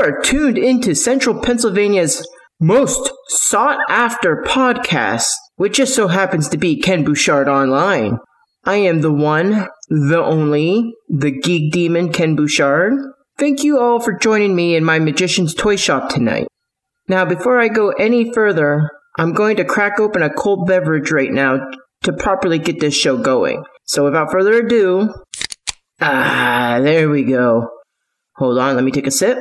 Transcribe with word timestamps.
Are 0.00 0.18
tuned 0.22 0.56
into 0.56 0.94
Central 0.94 1.42
Pennsylvania's 1.42 2.26
most 2.58 3.12
sought 3.28 3.78
after 3.90 4.42
podcast, 4.46 5.34
which 5.56 5.76
just 5.76 5.94
so 5.94 6.08
happens 6.08 6.48
to 6.48 6.56
be 6.56 6.80
Ken 6.80 7.04
Bouchard 7.04 7.48
Online. 7.48 8.16
I 8.64 8.76
am 8.76 9.02
the 9.02 9.12
one, 9.12 9.68
the 9.90 10.22
only, 10.24 10.94
the 11.10 11.30
geek 11.30 11.70
demon 11.70 12.14
Ken 12.14 12.34
Bouchard. 12.34 12.94
Thank 13.36 13.62
you 13.62 13.78
all 13.78 14.00
for 14.00 14.14
joining 14.14 14.56
me 14.56 14.74
in 14.74 14.84
my 14.84 14.98
magician's 14.98 15.54
toy 15.54 15.76
shop 15.76 16.08
tonight. 16.08 16.46
Now, 17.06 17.26
before 17.26 17.60
I 17.60 17.68
go 17.68 17.90
any 17.90 18.32
further, 18.32 18.88
I'm 19.18 19.34
going 19.34 19.58
to 19.58 19.66
crack 19.66 20.00
open 20.00 20.22
a 20.22 20.32
cold 20.32 20.66
beverage 20.66 21.10
right 21.10 21.30
now 21.30 21.58
to 22.04 22.12
properly 22.14 22.58
get 22.58 22.80
this 22.80 22.94
show 22.94 23.18
going. 23.18 23.64
So 23.84 24.04
without 24.04 24.32
further 24.32 24.60
ado, 24.60 25.12
ah, 26.00 26.78
there 26.80 27.10
we 27.10 27.24
go. 27.24 27.68
Hold 28.36 28.58
on, 28.58 28.76
let 28.76 28.84
me 28.84 28.92
take 28.92 29.06
a 29.06 29.10
sip. 29.10 29.36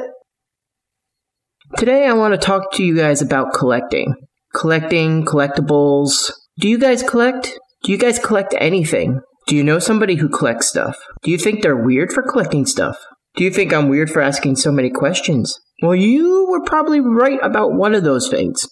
Today 1.78 2.08
I 2.08 2.14
want 2.14 2.34
to 2.34 2.38
talk 2.38 2.74
to 2.74 2.84
you 2.84 2.96
guys 2.96 3.22
about 3.22 3.54
collecting. 3.54 4.16
Collecting, 4.56 5.24
collectibles. 5.24 6.32
Do 6.58 6.68
you 6.68 6.80
guys 6.80 7.04
collect? 7.04 7.60
Do 7.84 7.92
you 7.92 7.98
guys 7.98 8.18
collect 8.18 8.56
anything? 8.58 9.22
Do 9.48 9.56
you 9.56 9.64
know 9.64 9.78
somebody 9.78 10.16
who 10.16 10.30
collects 10.30 10.68
stuff? 10.68 10.98
Do 11.22 11.30
you 11.30 11.38
think 11.38 11.62
they're 11.62 11.78
weird 11.78 12.12
for 12.12 12.24
collecting 12.24 12.66
stuff? 12.66 12.98
Do 13.36 13.44
you 13.44 13.52
think 13.52 13.72
I'm 13.72 13.88
weird 13.88 14.10
for 14.10 14.20
asking 14.20 14.56
so 14.56 14.72
many 14.72 14.90
questions? 14.90 15.60
Well, 15.84 15.96
you 15.96 16.48
were 16.50 16.64
probably 16.66 17.00
right 17.02 17.40
about 17.44 17.74
one 17.74 17.94
of 17.94 18.04
those 18.04 18.30
things. 18.30 18.68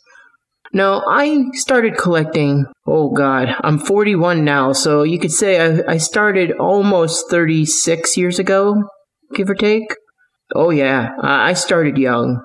No, 0.74 1.04
I 1.08 1.46
started 1.54 1.98
collecting. 1.98 2.66
Oh 2.88 3.12
God, 3.12 3.56
I'm 3.62 3.78
41 3.78 4.44
now, 4.44 4.74
so 4.74 5.04
you 5.04 5.20
could 5.20 5.32
say 5.32 5.62
I, 5.62 5.94
I 5.94 5.98
started 5.98 6.52
almost 6.54 7.30
36 7.30 8.18
years 8.18 8.40
ago, 8.40 8.76
give 9.36 9.50
or 9.52 9.56
take. 9.56 9.96
Oh 10.56 10.72
yeah, 10.72 11.12
I 11.22 11.54
started 11.54 11.98
young. 11.98 12.42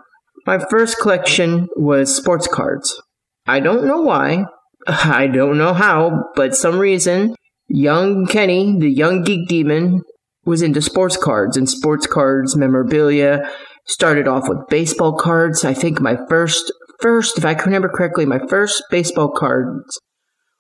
My 0.47 0.59
first 0.71 0.98
collection 0.98 1.69
was 1.77 2.15
sports 2.15 2.47
cards. 2.47 3.01
I 3.47 3.61
don't 3.61 3.87
know 3.87 4.01
why. 4.01 4.45
I 4.87 5.27
don't 5.29 5.59
know 5.59 5.73
how, 5.73 6.25
but 6.35 6.57
some 6.57 6.79
reason, 6.79 7.35
young 7.69 8.27
Kenny, 8.27 8.79
the 8.79 8.91
young 8.91 9.23
geek 9.23 9.48
demon, 9.48 10.03
was 10.45 10.63
into 10.63 10.83
sports 10.83 11.17
cards 11.17 11.57
and 11.57 11.69
sports 11.69 12.07
cards 12.07 12.57
memorabilia. 12.57 13.48
Started 13.87 14.29
off 14.29 14.48
with 14.48 14.69
baseball 14.69 15.15
cards. 15.15 15.65
I 15.65 15.75
think 15.75 16.01
my 16.01 16.17
first, 16.29 16.73
first, 17.01 17.39
if 17.39 17.45
I 17.45 17.55
can 17.55 17.67
remember 17.67 17.89
correctly, 17.89 18.27
my 18.27 18.41
first 18.48 18.83
baseball 18.91 19.31
cards 19.31 20.01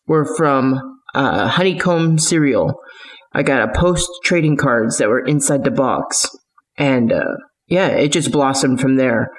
were 0.06 0.24
from 0.36 0.80
uh, 1.14 1.48
Honeycomb 1.48 2.18
cereal. 2.18 2.74
I 3.32 3.42
got 3.42 3.68
a 3.68 3.78
post 3.78 4.08
trading 4.24 4.56
cards 4.56 4.98
that 4.98 5.08
were 5.08 5.24
inside 5.24 5.64
the 5.64 5.70
box, 5.70 6.28
and 6.76 7.12
uh, 7.12 7.36
yeah, 7.66 7.88
it 7.88 8.08
just 8.12 8.32
blossomed 8.32 8.80
from 8.80 8.96
there. 8.96 9.30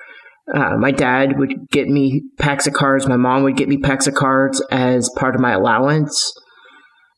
Uh, 0.51 0.75
my 0.77 0.91
dad 0.91 1.39
would 1.39 1.69
get 1.69 1.87
me 1.87 2.21
packs 2.37 2.67
of 2.67 2.73
cards. 2.73 3.07
My 3.07 3.15
mom 3.15 3.43
would 3.43 3.55
get 3.55 3.69
me 3.69 3.77
packs 3.77 4.07
of 4.07 4.13
cards 4.13 4.61
as 4.71 5.09
part 5.17 5.35
of 5.35 5.41
my 5.41 5.51
allowance. 5.51 6.33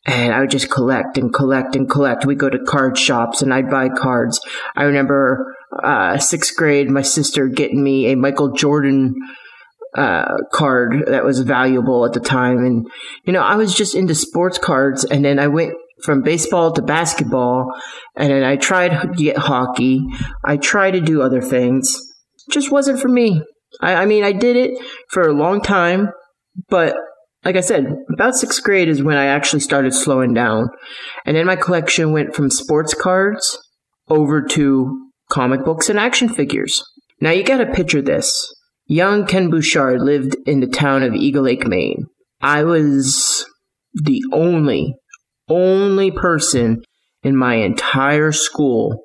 And 0.05 0.33
I 0.33 0.41
would 0.41 0.51
just 0.51 0.69
collect 0.69 1.17
and 1.17 1.33
collect 1.33 1.75
and 1.75 1.89
collect. 1.89 2.25
We'd 2.25 2.37
go 2.37 2.49
to 2.49 2.59
card 2.59 2.97
shops 2.97 3.41
and 3.41 3.51
I'd 3.51 3.71
buy 3.71 3.89
cards. 3.89 4.39
I 4.75 4.83
remember 4.83 5.55
uh, 5.83 6.19
sixth 6.19 6.55
grade, 6.55 6.91
my 6.91 7.01
sister 7.01 7.47
getting 7.47 7.83
me 7.83 8.11
a 8.11 8.15
Michael 8.15 8.51
Jordan 8.51 9.15
uh, 9.95 10.25
card 10.53 11.05
that 11.07 11.23
was 11.23 11.39
valuable 11.39 12.05
at 12.05 12.13
the 12.13 12.19
time. 12.19 12.59
And, 12.59 12.85
you 13.25 13.33
know, 13.33 13.41
I 13.41 13.55
was 13.55 13.73
just 13.73 13.95
into 13.95 14.13
sports 14.13 14.59
cards. 14.59 15.03
And 15.03 15.25
then 15.25 15.39
I 15.39 15.47
went 15.47 15.73
from 16.03 16.21
baseball 16.21 16.71
to 16.73 16.83
basketball. 16.83 17.73
And 18.15 18.29
then 18.29 18.43
I 18.43 18.57
tried 18.57 18.89
to 18.89 19.07
get 19.07 19.37
hockey. 19.37 20.05
I 20.45 20.57
tried 20.57 20.91
to 20.91 21.01
do 21.01 21.23
other 21.23 21.41
things 21.41 21.97
just 22.51 22.71
wasn't 22.71 22.99
for 22.99 23.07
me. 23.07 23.41
I, 23.81 23.95
I 23.95 24.05
mean, 24.05 24.23
I 24.23 24.31
did 24.31 24.55
it 24.55 24.71
for 25.09 25.23
a 25.23 25.33
long 25.33 25.61
time, 25.61 26.09
but 26.69 26.95
like 27.43 27.55
I 27.55 27.61
said, 27.61 27.85
about 28.11 28.35
sixth 28.35 28.63
grade 28.63 28.89
is 28.89 29.03
when 29.03 29.17
I 29.17 29.25
actually 29.25 29.59
started 29.59 29.93
slowing 29.93 30.33
down. 30.33 30.69
And 31.25 31.37
then 31.37 31.45
my 31.45 31.55
collection 31.55 32.11
went 32.11 32.35
from 32.35 32.49
sports 32.49 32.93
cards 32.93 33.57
over 34.09 34.41
to 34.41 35.09
comic 35.29 35.63
books 35.63 35.89
and 35.89 35.99
action 35.99 36.29
figures. 36.29 36.83
Now 37.21 37.31
you 37.31 37.43
gotta 37.43 37.67
picture 37.67 38.01
this. 38.01 38.51
Young 38.87 39.25
Ken 39.25 39.49
Bouchard 39.49 40.01
lived 40.01 40.35
in 40.45 40.59
the 40.59 40.67
town 40.67 41.03
of 41.03 41.15
Eagle 41.15 41.43
Lake, 41.43 41.65
Maine. 41.67 42.05
I 42.41 42.63
was 42.63 43.45
the 43.93 44.23
only, 44.31 44.95
only 45.49 46.11
person 46.11 46.83
in 47.23 47.35
my 47.35 47.55
entire 47.55 48.31
school 48.31 49.03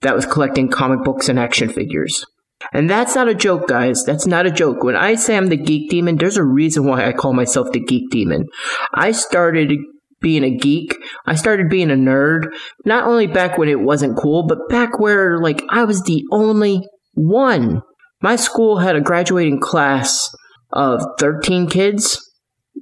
that 0.00 0.14
was 0.14 0.26
collecting 0.26 0.68
comic 0.68 1.04
books 1.04 1.28
and 1.28 1.38
action 1.38 1.68
figures. 1.68 2.24
And 2.72 2.88
that's 2.88 3.14
not 3.14 3.28
a 3.28 3.34
joke, 3.34 3.68
guys. 3.68 4.04
That's 4.04 4.26
not 4.26 4.46
a 4.46 4.50
joke. 4.50 4.82
When 4.82 4.96
I 4.96 5.14
say 5.14 5.36
I'm 5.36 5.48
the 5.48 5.56
geek 5.56 5.90
demon, 5.90 6.16
there's 6.16 6.36
a 6.36 6.44
reason 6.44 6.86
why 6.86 7.06
I 7.06 7.12
call 7.12 7.32
myself 7.32 7.72
the 7.72 7.80
geek 7.80 8.10
demon. 8.10 8.46
I 8.94 9.12
started 9.12 9.72
being 10.20 10.44
a 10.44 10.56
geek. 10.56 10.96
I 11.26 11.34
started 11.34 11.68
being 11.68 11.90
a 11.90 11.94
nerd, 11.94 12.46
not 12.84 13.04
only 13.04 13.26
back 13.26 13.58
when 13.58 13.68
it 13.68 13.80
wasn't 13.80 14.16
cool, 14.16 14.46
but 14.46 14.68
back 14.68 14.98
where, 14.98 15.38
like, 15.38 15.62
I 15.68 15.84
was 15.84 16.02
the 16.02 16.22
only 16.30 16.86
one. 17.14 17.82
My 18.20 18.36
school 18.36 18.78
had 18.78 18.96
a 18.96 19.00
graduating 19.00 19.60
class 19.60 20.32
of 20.72 21.02
13 21.18 21.68
kids. 21.68 22.18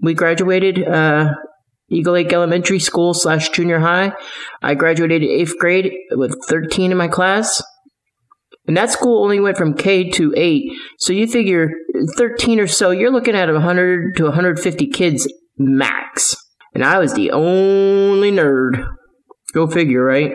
We 0.02 0.14
graduated, 0.14 0.86
uh, 0.86 1.32
Eagle 1.90 2.14
Lake 2.14 2.32
Elementary 2.32 2.78
School 2.78 3.14
slash 3.14 3.48
junior 3.48 3.80
high. 3.80 4.12
I 4.62 4.74
graduated 4.74 5.22
eighth 5.22 5.58
grade 5.58 5.92
with 6.12 6.36
13 6.46 6.92
in 6.92 6.96
my 6.96 7.08
class. 7.08 7.60
And 8.70 8.76
that 8.76 8.92
school 8.92 9.24
only 9.24 9.40
went 9.40 9.56
from 9.56 9.74
K 9.74 10.08
to 10.10 10.32
8. 10.36 10.72
So 11.00 11.12
you 11.12 11.26
figure 11.26 11.72
13 12.16 12.60
or 12.60 12.68
so, 12.68 12.92
you're 12.92 13.10
looking 13.10 13.34
at 13.34 13.52
100 13.52 14.16
to 14.16 14.24
150 14.26 14.86
kids 14.86 15.26
max. 15.58 16.36
And 16.72 16.84
I 16.84 17.00
was 17.00 17.14
the 17.14 17.32
only 17.32 18.30
nerd. 18.30 18.86
Go 19.52 19.66
figure, 19.66 20.04
right? 20.04 20.34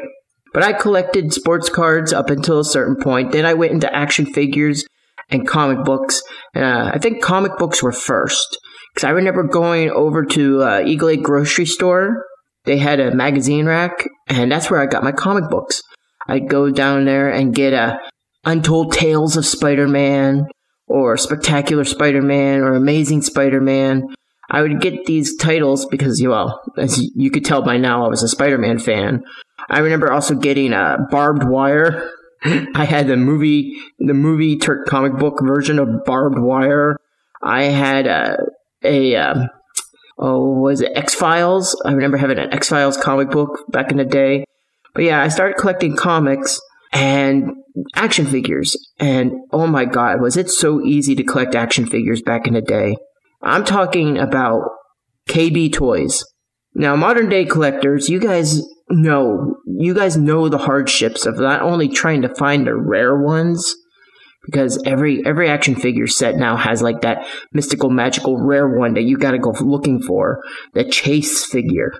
But 0.53 0.63
I 0.63 0.73
collected 0.73 1.31
sports 1.31 1.69
cards 1.69 2.11
up 2.11 2.29
until 2.29 2.59
a 2.59 2.65
certain 2.65 2.97
point. 2.97 3.31
Then 3.31 3.45
I 3.45 3.53
went 3.53 3.71
into 3.71 3.95
action 3.95 4.25
figures 4.25 4.85
and 5.29 5.47
comic 5.47 5.85
books. 5.85 6.21
Uh, 6.53 6.91
I 6.93 6.99
think 6.99 7.23
comic 7.23 7.57
books 7.57 7.81
were 7.81 7.93
first. 7.93 8.57
Because 8.93 9.05
I 9.05 9.11
remember 9.11 9.43
going 9.43 9.91
over 9.91 10.25
to 10.25 10.61
uh, 10.61 10.83
Eagle 10.85 11.07
Lake 11.07 11.23
grocery 11.23 11.65
store. 11.65 12.25
They 12.65 12.79
had 12.79 12.99
a 12.99 13.15
magazine 13.15 13.65
rack, 13.65 14.09
and 14.27 14.51
that's 14.51 14.69
where 14.69 14.81
I 14.81 14.87
got 14.87 15.05
my 15.05 15.13
comic 15.13 15.49
books. 15.49 15.81
I'd 16.27 16.49
go 16.49 16.69
down 16.69 17.05
there 17.05 17.29
and 17.29 17.55
get 17.55 17.71
a 17.71 17.97
Untold 18.45 18.93
Tales 18.93 19.35
of 19.37 19.45
Spider 19.45 19.87
Man 19.87 20.47
or 20.87 21.17
Spectacular 21.17 21.83
Spider 21.83 22.21
Man 22.21 22.61
or 22.61 22.75
Amazing 22.75 23.23
Spider 23.23 23.59
Man. 23.59 24.07
I 24.49 24.61
would 24.61 24.79
get 24.79 25.05
these 25.05 25.35
titles 25.35 25.87
because, 25.87 26.23
well, 26.23 26.61
as 26.77 27.01
you 27.15 27.31
could 27.31 27.43
tell 27.43 27.63
by 27.63 27.77
now, 27.77 28.05
I 28.05 28.09
was 28.09 28.21
a 28.21 28.27
Spider 28.27 28.59
Man 28.59 28.77
fan. 28.77 29.23
I 29.69 29.79
remember 29.79 30.11
also 30.11 30.35
getting 30.35 30.73
a 30.73 30.97
Barbed 31.09 31.43
Wire. 31.43 32.11
I 32.43 32.85
had 32.85 33.07
the 33.07 33.17
movie, 33.17 33.73
the 33.97 34.13
movie 34.13 34.57
Turk 34.57 34.85
comic 34.85 35.17
book 35.17 35.39
version 35.41 35.79
of 35.79 36.05
Barbed 36.05 36.37
Wire. 36.37 36.97
I 37.41 37.63
had 37.63 38.05
a, 38.05 38.37
a 38.83 39.15
um, 39.15 39.49
oh, 40.19 40.51
was 40.59 40.81
it 40.81 40.91
X 40.93 41.15
Files? 41.15 41.79
I 41.83 41.91
remember 41.91 42.17
having 42.17 42.37
an 42.37 42.53
X 42.53 42.69
Files 42.69 42.97
comic 42.97 43.31
book 43.31 43.65
back 43.69 43.89
in 43.89 43.97
the 43.97 44.05
day. 44.05 44.45
But 44.93 45.05
yeah, 45.05 45.21
I 45.21 45.29
started 45.29 45.57
collecting 45.57 45.95
comics 45.95 46.61
and 46.95 47.51
action 47.93 48.25
figures. 48.25 48.75
And 48.97 49.33
oh 49.51 49.67
my 49.67 49.83
God, 49.83 50.21
was 50.21 50.37
it 50.37 50.49
so 50.49 50.81
easy 50.81 51.13
to 51.15 51.23
collect 51.23 51.53
action 51.53 51.85
figures 51.85 52.21
back 52.21 52.47
in 52.47 52.53
the 52.53 52.61
day? 52.61 52.95
I'm 53.43 53.65
talking 53.65 54.17
about 54.17 54.61
KB 55.29 55.71
Toys. 55.73 56.23
Now, 56.73 56.95
modern 56.95 57.29
day 57.29 57.45
collectors, 57.45 58.09
you 58.09 58.19
guys 58.19 58.61
know, 58.89 59.57
you 59.65 59.93
guys 59.93 60.15
know 60.15 60.47
the 60.47 60.57
hardships 60.57 61.25
of 61.25 61.37
not 61.37 61.61
only 61.61 61.89
trying 61.89 62.21
to 62.21 62.33
find 62.35 62.65
the 62.65 62.75
rare 62.75 63.21
ones, 63.21 63.75
because 64.45 64.81
every 64.85 65.25
every 65.25 65.49
action 65.49 65.75
figure 65.75 66.07
set 66.07 66.35
now 66.35 66.55
has 66.55 66.81
like 66.81 67.01
that 67.01 67.27
mystical, 67.51 67.89
magical, 67.89 68.37
rare 68.37 68.67
one 68.67 68.93
that 68.93 69.03
you 69.03 69.17
got 69.17 69.31
to 69.31 69.39
go 69.39 69.51
looking 69.59 70.01
for, 70.01 70.41
the 70.73 70.85
chase 70.85 71.45
figure. 71.45 71.91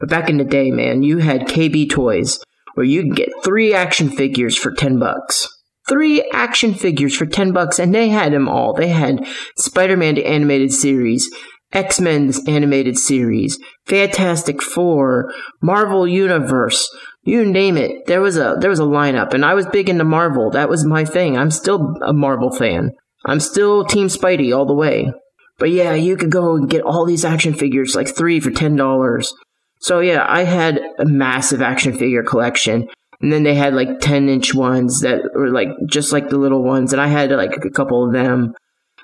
But 0.00 0.08
back 0.08 0.30
in 0.30 0.38
the 0.38 0.44
day, 0.44 0.70
man, 0.70 1.02
you 1.02 1.18
had 1.18 1.48
KB 1.48 1.90
Toys, 1.90 2.38
where 2.74 2.86
you 2.86 3.02
can 3.02 3.12
get 3.12 3.28
three 3.44 3.74
action 3.74 4.10
figures 4.10 4.56
for 4.56 4.72
10 4.72 4.98
bucks. 4.98 5.48
Three 5.88 6.22
action 6.32 6.74
figures 6.74 7.16
for 7.16 7.26
10 7.26 7.52
bucks, 7.52 7.78
and 7.78 7.94
they 7.94 8.08
had 8.08 8.32
them 8.32 8.48
all. 8.48 8.72
They 8.72 8.88
had 8.88 9.26
Spider 9.58 9.96
Man 9.96 10.16
animated 10.18 10.72
series, 10.72 11.28
X 11.72 12.00
Men's 12.00 12.40
animated 12.46 12.98
series, 12.98 13.58
Fantastic 13.86 14.62
Four, 14.62 15.32
Marvel 15.60 16.06
Universe, 16.06 16.88
you 17.24 17.44
name 17.44 17.76
it. 17.76 18.06
There 18.06 18.20
was 18.20 18.36
a 18.36 18.56
there 18.58 18.70
was 18.70 18.80
a 18.80 18.84
lineup, 18.84 19.32
and 19.32 19.44
I 19.44 19.54
was 19.54 19.66
big 19.66 19.88
into 19.88 20.04
Marvel. 20.04 20.50
That 20.50 20.68
was 20.68 20.84
my 20.84 21.04
thing. 21.04 21.38
I'm 21.38 21.52
still 21.52 21.96
a 22.04 22.12
Marvel 22.12 22.50
fan. 22.50 22.90
I'm 23.24 23.38
still 23.38 23.84
Team 23.84 24.08
Spidey 24.08 24.56
all 24.56 24.66
the 24.66 24.74
way. 24.74 25.12
But 25.58 25.70
yeah, 25.70 25.94
you 25.94 26.16
could 26.16 26.32
go 26.32 26.56
and 26.56 26.68
get 26.68 26.82
all 26.82 27.06
these 27.06 27.24
action 27.24 27.54
figures, 27.54 27.94
like 27.94 28.08
three 28.08 28.40
for 28.40 28.50
ten 28.50 28.74
dollars. 28.74 29.32
So 29.82 29.98
yeah, 29.98 30.24
I 30.28 30.44
had 30.44 30.80
a 30.98 31.04
massive 31.04 31.60
action 31.60 31.92
figure 31.98 32.22
collection. 32.22 32.88
And 33.20 33.32
then 33.32 33.42
they 33.42 33.54
had 33.54 33.74
like 33.74 34.00
10 34.00 34.28
inch 34.28 34.54
ones 34.54 35.00
that 35.00 35.22
were 35.34 35.50
like 35.50 35.68
just 35.86 36.12
like 36.12 36.28
the 36.28 36.38
little 36.38 36.62
ones. 36.62 36.92
And 36.92 37.02
I 37.02 37.08
had 37.08 37.30
like 37.32 37.64
a 37.64 37.70
couple 37.70 38.06
of 38.06 38.12
them. 38.12 38.54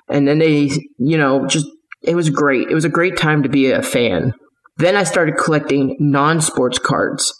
And 0.08 0.26
then 0.26 0.38
they, 0.38 0.70
you 0.98 1.18
know, 1.18 1.46
just, 1.46 1.66
it 2.02 2.14
was 2.14 2.30
great. 2.30 2.70
It 2.70 2.74
was 2.74 2.84
a 2.84 2.88
great 2.90 3.16
time 3.16 3.42
to 3.42 3.48
be 3.48 3.70
a 3.70 3.82
fan. 3.82 4.32
Then 4.76 4.96
I 4.96 5.02
started 5.02 5.36
collecting 5.36 5.96
non 5.98 6.40
sports 6.40 6.78
cards. 6.78 7.34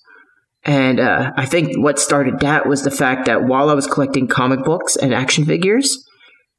And 0.65 0.99
uh, 0.99 1.31
I 1.37 1.47
think 1.47 1.79
what 1.79 2.01
started 2.01 2.41
that 2.41 2.67
was 2.67 2.83
the 2.83 2.91
fact 2.91 3.27
that 3.27 3.45
while 3.45 3.71
I 3.71 3.75
was 3.75 3.87
collecting 3.87 4.27
comic 4.27 4.65
books 4.65 4.97
and 4.97 5.15
action 5.15 5.45
figures, 5.45 6.05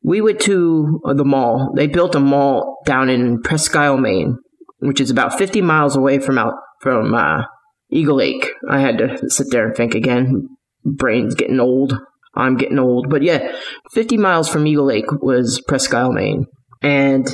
we 0.01 0.21
went 0.21 0.39
to 0.41 1.01
the 1.13 1.25
mall. 1.25 1.73
They 1.75 1.87
built 1.87 2.15
a 2.15 2.21
mall 2.21 2.77
down 2.85 3.09
in 3.09 3.41
Presque 3.41 3.75
Isle, 3.75 3.97
Maine, 3.97 4.37
which 4.79 5.01
is 5.01 5.11
about 5.11 5.37
50 5.37 5.61
miles 5.61 5.97
away 5.97 6.19
from 6.19 6.37
out 6.37 6.53
from 6.79 7.13
uh, 7.13 7.43
Eagle 7.91 8.17
Lake. 8.17 8.49
I 8.69 8.79
had 8.79 8.97
to 8.99 9.29
sit 9.29 9.47
there 9.51 9.67
and 9.67 9.75
think 9.75 9.95
again. 9.95 10.47
Brain's 10.85 11.35
getting 11.35 11.59
old. 11.59 11.97
I'm 12.35 12.57
getting 12.57 12.79
old. 12.79 13.09
But 13.09 13.21
yeah, 13.21 13.51
50 13.93 14.17
miles 14.17 14.49
from 14.49 14.67
Eagle 14.67 14.85
Lake 14.85 15.11
was 15.21 15.61
Presque 15.67 15.93
Isle, 15.93 16.13
Maine. 16.13 16.45
And 16.81 17.27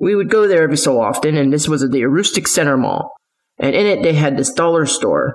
we 0.00 0.14
would 0.14 0.30
go 0.30 0.46
there 0.46 0.62
every 0.62 0.76
so 0.76 1.00
often, 1.00 1.36
and 1.36 1.52
this 1.52 1.68
was 1.68 1.82
at 1.82 1.90
the 1.90 2.02
Aroostook 2.02 2.48
Center 2.48 2.76
Mall. 2.76 3.12
And 3.58 3.74
in 3.74 3.86
it, 3.86 4.02
they 4.02 4.14
had 4.14 4.36
this 4.36 4.52
dollar 4.52 4.86
store. 4.86 5.34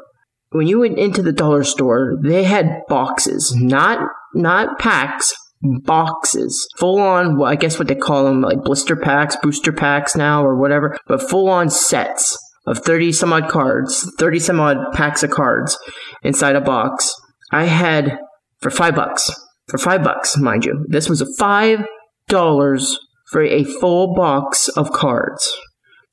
When 0.50 0.68
you 0.68 0.81
went 0.81 1.00
into 1.00 1.21
the 1.21 1.31
dollar 1.31 1.63
store, 1.63 2.18
they 2.21 2.44
had 2.44 2.81
boxes, 2.88 3.54
not 3.56 4.07
not 4.36 4.80
packs, 4.80 5.33
boxes, 5.62 6.68
full 6.77 7.00
on. 7.00 7.38
Well, 7.38 7.50
I 7.50 7.56
guess 7.56 7.80
what 7.80 7.88
they 7.88 7.95
call 7.95 8.25
them, 8.25 8.42
like 8.42 8.63
blister 8.63 8.95
packs, 8.95 9.36
booster 9.36 9.74
packs 9.74 10.15
now, 10.15 10.45
or 10.45 10.56
whatever, 10.56 10.95
but 11.07 11.27
full 11.27 11.50
on 11.50 11.69
sets 11.69 12.38
of 12.65 12.80
30 12.80 13.12
some 13.12 13.33
odd 13.33 13.50
cards, 13.50 14.12
30 14.18 14.39
some 14.39 14.60
odd 14.60 14.77
packs 14.94 15.24
of 15.24 15.31
cards 15.31 15.77
inside 16.21 16.56
a 16.56 16.62
box. 16.62 17.13
I 17.51 17.65
had 17.65 18.18
for 18.60 18.71
five 18.71 18.95
bucks, 18.95 19.30
for 19.68 19.77
five 19.77 20.04
bucks, 20.04 20.38
mind 20.38 20.65
you. 20.65 20.86
This 20.89 21.10
was 21.10 21.21
a 21.21 21.27
five 21.38 21.86
dollars 22.27 22.98
for 23.31 23.44
a 23.44 23.63
full 23.63 24.13
box 24.13 24.69
of 24.69 24.92
cards. 24.92 25.51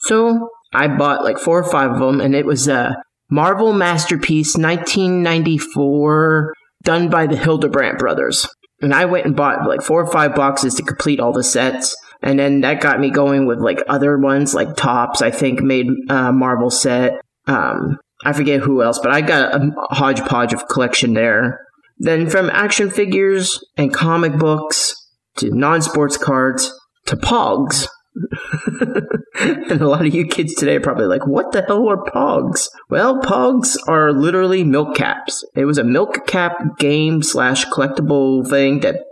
So 0.01 0.49
I 0.73 0.89
bought 0.89 1.25
like 1.25 1.39
four 1.39 1.59
or 1.59 1.71
five 1.71 1.93
of 1.93 1.99
them, 1.99 2.21
and 2.21 2.35
it 2.35 2.47
was 2.47 2.69
a 2.69 2.97
Marvel 3.31 3.73
Masterpiece 3.73 4.57
1994 4.57 6.53
done 6.83 7.09
by 7.09 7.27
the 7.27 7.37
Hildebrandt 7.37 7.99
brothers. 7.99 8.49
And 8.81 8.95
I 8.95 9.05
went 9.05 9.27
and 9.27 9.37
bought 9.37 9.69
like 9.69 9.83
four 9.83 10.03
or 10.03 10.11
five 10.11 10.35
boxes 10.35 10.75
to 10.75 10.83
complete 10.83 11.21
all 11.21 11.33
the 11.33 11.45
sets. 11.45 11.95
And 12.23 12.39
then 12.39 12.61
that 12.61 12.81
got 12.81 13.01
me 13.01 13.11
going 13.11 13.47
with 13.47 13.59
like 13.59 13.83
other 13.89 14.19
ones, 14.19 14.55
like 14.55 14.77
Topps, 14.77 15.23
I 15.23 15.31
think 15.31 15.61
made 15.61 15.87
a 16.09 16.33
Marvel 16.33 16.71
set. 16.71 17.21
Um, 17.47 17.99
I 18.25 18.33
forget 18.33 18.61
who 18.61 18.83
else, 18.83 18.99
but 18.99 19.13
I 19.13 19.23
got 19.23 19.55
a 19.55 19.71
hodgepodge 19.91 20.53
of 20.53 20.69
collection 20.69 21.15
there. 21.15 21.61
Then 21.99 22.29
from 22.29 22.51
action 22.51 22.91
figures 22.91 23.63
and 23.77 23.93
comic 23.93 24.39
books 24.39 24.95
to 25.37 25.51
non 25.51 25.83
sports 25.83 26.17
cards 26.17 26.73
to 27.07 27.17
Pogs. 27.17 27.89
and 29.41 29.81
a 29.81 29.89
lot 29.89 30.05
of 30.05 30.15
you 30.15 30.27
kids 30.27 30.55
today 30.55 30.77
are 30.77 30.81
probably 30.81 31.07
like, 31.07 31.27
what 31.27 31.53
the 31.53 31.63
hell 31.63 31.89
are 31.89 32.03
Pogs? 32.05 32.69
Well, 32.89 33.21
Pogs 33.21 33.77
are 33.87 34.13
literally 34.13 34.65
milk 34.65 34.97
caps. 34.97 35.45
It 35.55 35.65
was 35.65 35.79
a 35.79 35.85
milk 35.85 36.27
cap 36.27 36.79
game 36.79 37.23
slash 37.23 37.65
collectible 37.67 38.49
thing 38.49 38.81
that 38.81 39.05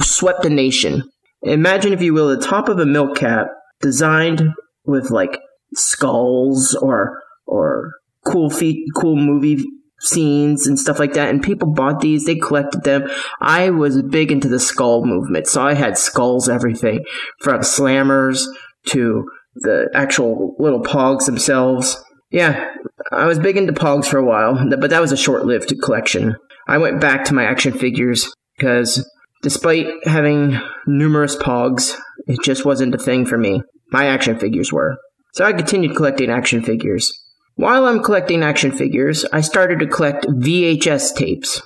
swept 0.00 0.42
the 0.42 0.50
nation. 0.50 1.02
Imagine, 1.42 1.92
if 1.92 2.02
you 2.02 2.14
will, 2.14 2.28
the 2.28 2.44
top 2.44 2.68
of 2.68 2.78
a 2.78 2.86
milk 2.86 3.16
cap 3.16 3.48
designed 3.80 4.42
with 4.84 5.10
like 5.10 5.38
skulls 5.74 6.74
or 6.80 7.18
or 7.46 7.92
cool 8.24 8.50
feet, 8.50 8.86
cool 8.96 9.16
movie 9.16 9.64
scenes 10.00 10.66
and 10.66 10.78
stuff 10.78 10.98
like 10.98 11.14
that. 11.14 11.30
And 11.30 11.42
people 11.42 11.72
bought 11.72 12.00
these, 12.00 12.24
they 12.24 12.36
collected 12.36 12.82
them. 12.82 13.08
I 13.40 13.70
was 13.70 14.02
big 14.02 14.32
into 14.32 14.48
the 14.48 14.58
skull 14.58 15.04
movement, 15.04 15.46
so 15.46 15.62
I 15.62 15.74
had 15.74 15.96
skulls, 15.96 16.48
everything 16.48 17.04
from 17.40 17.60
slammers 17.60 18.44
to 18.86 19.24
the 19.54 19.88
actual 19.94 20.56
little 20.58 20.82
pogs 20.82 21.26
themselves. 21.26 22.02
Yeah, 22.30 22.72
I 23.10 23.26
was 23.26 23.38
big 23.38 23.56
into 23.56 23.72
pogs 23.72 24.06
for 24.06 24.18
a 24.18 24.24
while, 24.24 24.58
but 24.78 24.90
that 24.90 25.00
was 25.00 25.12
a 25.12 25.16
short 25.16 25.44
lived 25.44 25.72
collection. 25.82 26.34
I 26.66 26.78
went 26.78 27.00
back 27.00 27.24
to 27.26 27.34
my 27.34 27.44
action 27.44 27.72
figures 27.72 28.32
because 28.56 29.08
despite 29.42 29.86
having 30.04 30.58
numerous 30.86 31.36
pogs, 31.36 31.96
it 32.26 32.40
just 32.42 32.64
wasn't 32.64 32.94
a 32.94 32.98
thing 32.98 33.26
for 33.26 33.36
me. 33.36 33.62
My 33.90 34.06
action 34.06 34.38
figures 34.38 34.72
were. 34.72 34.96
So 35.34 35.44
I 35.44 35.52
continued 35.52 35.96
collecting 35.96 36.30
action 36.30 36.62
figures. 36.62 37.12
While 37.56 37.86
I'm 37.86 38.02
collecting 38.02 38.42
action 38.42 38.72
figures, 38.72 39.24
I 39.32 39.40
started 39.40 39.78
to 39.80 39.86
collect 39.86 40.26
VHS 40.26 41.14
tapes. 41.14 41.60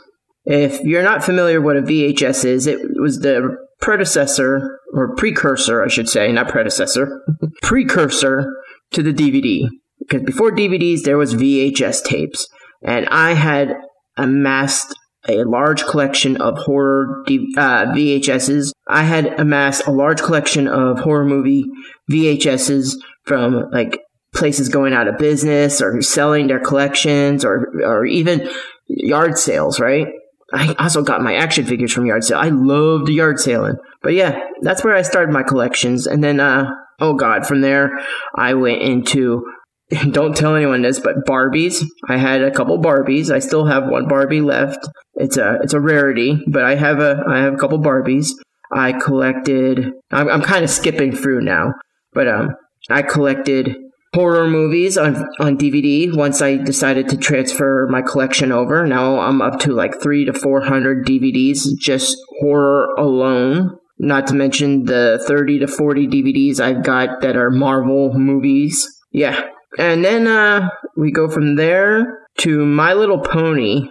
If 0.45 0.81
you're 0.81 1.03
not 1.03 1.25
familiar 1.25 1.61
what 1.61 1.77
a 1.77 1.83
VHS 1.83 2.45
is, 2.45 2.67
it 2.67 2.79
was 3.01 3.21
the 3.21 3.57
predecessor, 3.81 4.81
or 4.95 5.15
precursor, 5.17 5.83
I 5.83 5.89
should 5.89 6.09
say, 6.09 6.31
not 6.33 6.49
predecessor, 6.49 7.23
precursor 7.63 8.53
to 8.93 9.03
the 9.03 9.13
DVD. 9.13 9.69
Because 9.99 10.23
before 10.23 10.53
DVDs, 10.53 11.03
there 11.03 11.19
was 11.19 11.35
VHS 11.35 12.05
tapes. 12.05 12.49
And 12.83 13.09
I 13.09 13.33
had 13.33 13.75
amassed 14.17 14.95
a 15.29 15.45
large 15.45 15.85
collection 15.85 16.41
of 16.41 16.57
horror 16.59 17.23
D- 17.27 17.55
uh, 17.57 17.87
VHSs. 17.87 18.73
I 18.87 19.03
had 19.03 19.39
amassed 19.39 19.87
a 19.87 19.93
large 19.93 20.23
collection 20.23 20.69
of 20.69 21.01
horror 21.01 21.25
movie 21.25 21.65
VHSs 22.11 22.97
from 23.25 23.71
like 23.71 24.01
places 24.33 24.69
going 24.69 24.93
out 24.93 25.09
of 25.09 25.19
business 25.19 25.81
or 25.81 26.01
selling 26.03 26.47
their 26.47 26.61
collections 26.61 27.45
or 27.45 27.73
or 27.85 28.07
even 28.07 28.49
yard 28.87 29.39
sales, 29.39 29.81
right? 29.81 30.09
I 30.53 30.75
also 30.79 31.03
got 31.03 31.23
my 31.23 31.35
action 31.35 31.65
figures 31.65 31.93
from 31.93 32.07
yard 32.07 32.25
sale. 32.25 32.39
I 32.39 32.51
loved 32.51 33.09
yard 33.09 33.41
sailing. 33.41 33.77
But 34.03 34.15
yeah, 34.15 34.39
that's 34.63 34.85
where 34.85 34.95
I 34.95 35.03
started 35.03 35.33
my 35.33 35.43
collections. 35.43 36.07
And 36.07 36.23
then 36.23 36.39
uh 36.39 36.71
oh 37.01 37.15
god, 37.15 37.47
from 37.47 37.63
there 37.63 37.99
I 38.37 38.55
went 38.55 38.83
into 38.83 39.45
don't 40.11 40.37
tell 40.37 40.57
anyone 40.57 40.83
this, 40.83 40.99
but 40.99 41.25
Barbies. 41.27 41.85
I 42.09 42.17
had 42.17 42.43
a 42.43 42.51
couple 42.51 42.79
Barbies. 42.79 43.31
I 43.31 43.39
still 43.39 43.67
have 43.67 43.87
one 43.87 44.09
Barbie 44.09 44.41
left. 44.41 44.89
It's 45.15 45.37
a 45.37 45.59
it's 45.63 45.75
a 45.75 45.81
rarity, 45.81 46.43
but 46.49 46.65
I 46.65 46.75
have 46.75 46.99
a 46.99 47.23
I 47.29 47.39
have 47.39 47.55
a 47.55 47.59
couple 47.59 47.79
Barbies. 47.79 48.31
I 48.73 48.93
collected. 48.93 49.93
I'm, 50.11 50.29
I'm 50.29 50.43
kind 50.43 50.65
of 50.65 50.71
skipping 50.71 51.15
through 51.15 51.43
now, 51.43 51.73
but 52.13 52.27
um, 52.27 52.51
I 52.91 53.03
collected 53.03 53.77
horror 54.13 54.49
movies 54.49 54.99
on 54.99 55.15
on 55.39 55.57
DVD 55.57 56.15
once 56.15 56.43
I 56.43 56.57
decided 56.57 57.09
to 57.11 57.17
transfer 57.17 57.87
my 57.89 58.03
collection 58.03 58.51
over. 58.51 58.87
Now 58.87 59.21
I'm 59.21 59.41
up 59.41 59.61
to 59.61 59.73
like 59.73 60.01
3 60.03 60.25
to 60.25 60.33
400 60.33 61.07
DVDs 61.07 61.69
just 61.79 62.17
horror 62.41 62.89
alone. 62.99 63.77
Not 63.99 64.27
to 64.27 64.35
mention 64.35 64.85
the 64.85 65.23
30 65.27 65.61
to 65.61 65.67
40 65.69 66.09
DVDs 66.09 66.61
I've 66.61 66.83
got 66.83 67.21
that 67.23 67.37
are 67.37 67.51
Marvel 67.51 68.13
movies. 68.13 68.87
Yeah. 69.11 69.49
And 69.79 70.05
then 70.05 70.27
uh 70.27 70.69
we 70.97 71.13
go 71.13 71.29
from 71.29 71.57
there 71.57 72.27
to 72.39 72.65
My 72.65 72.95
Little 72.95 73.21
Pony. 73.21 73.91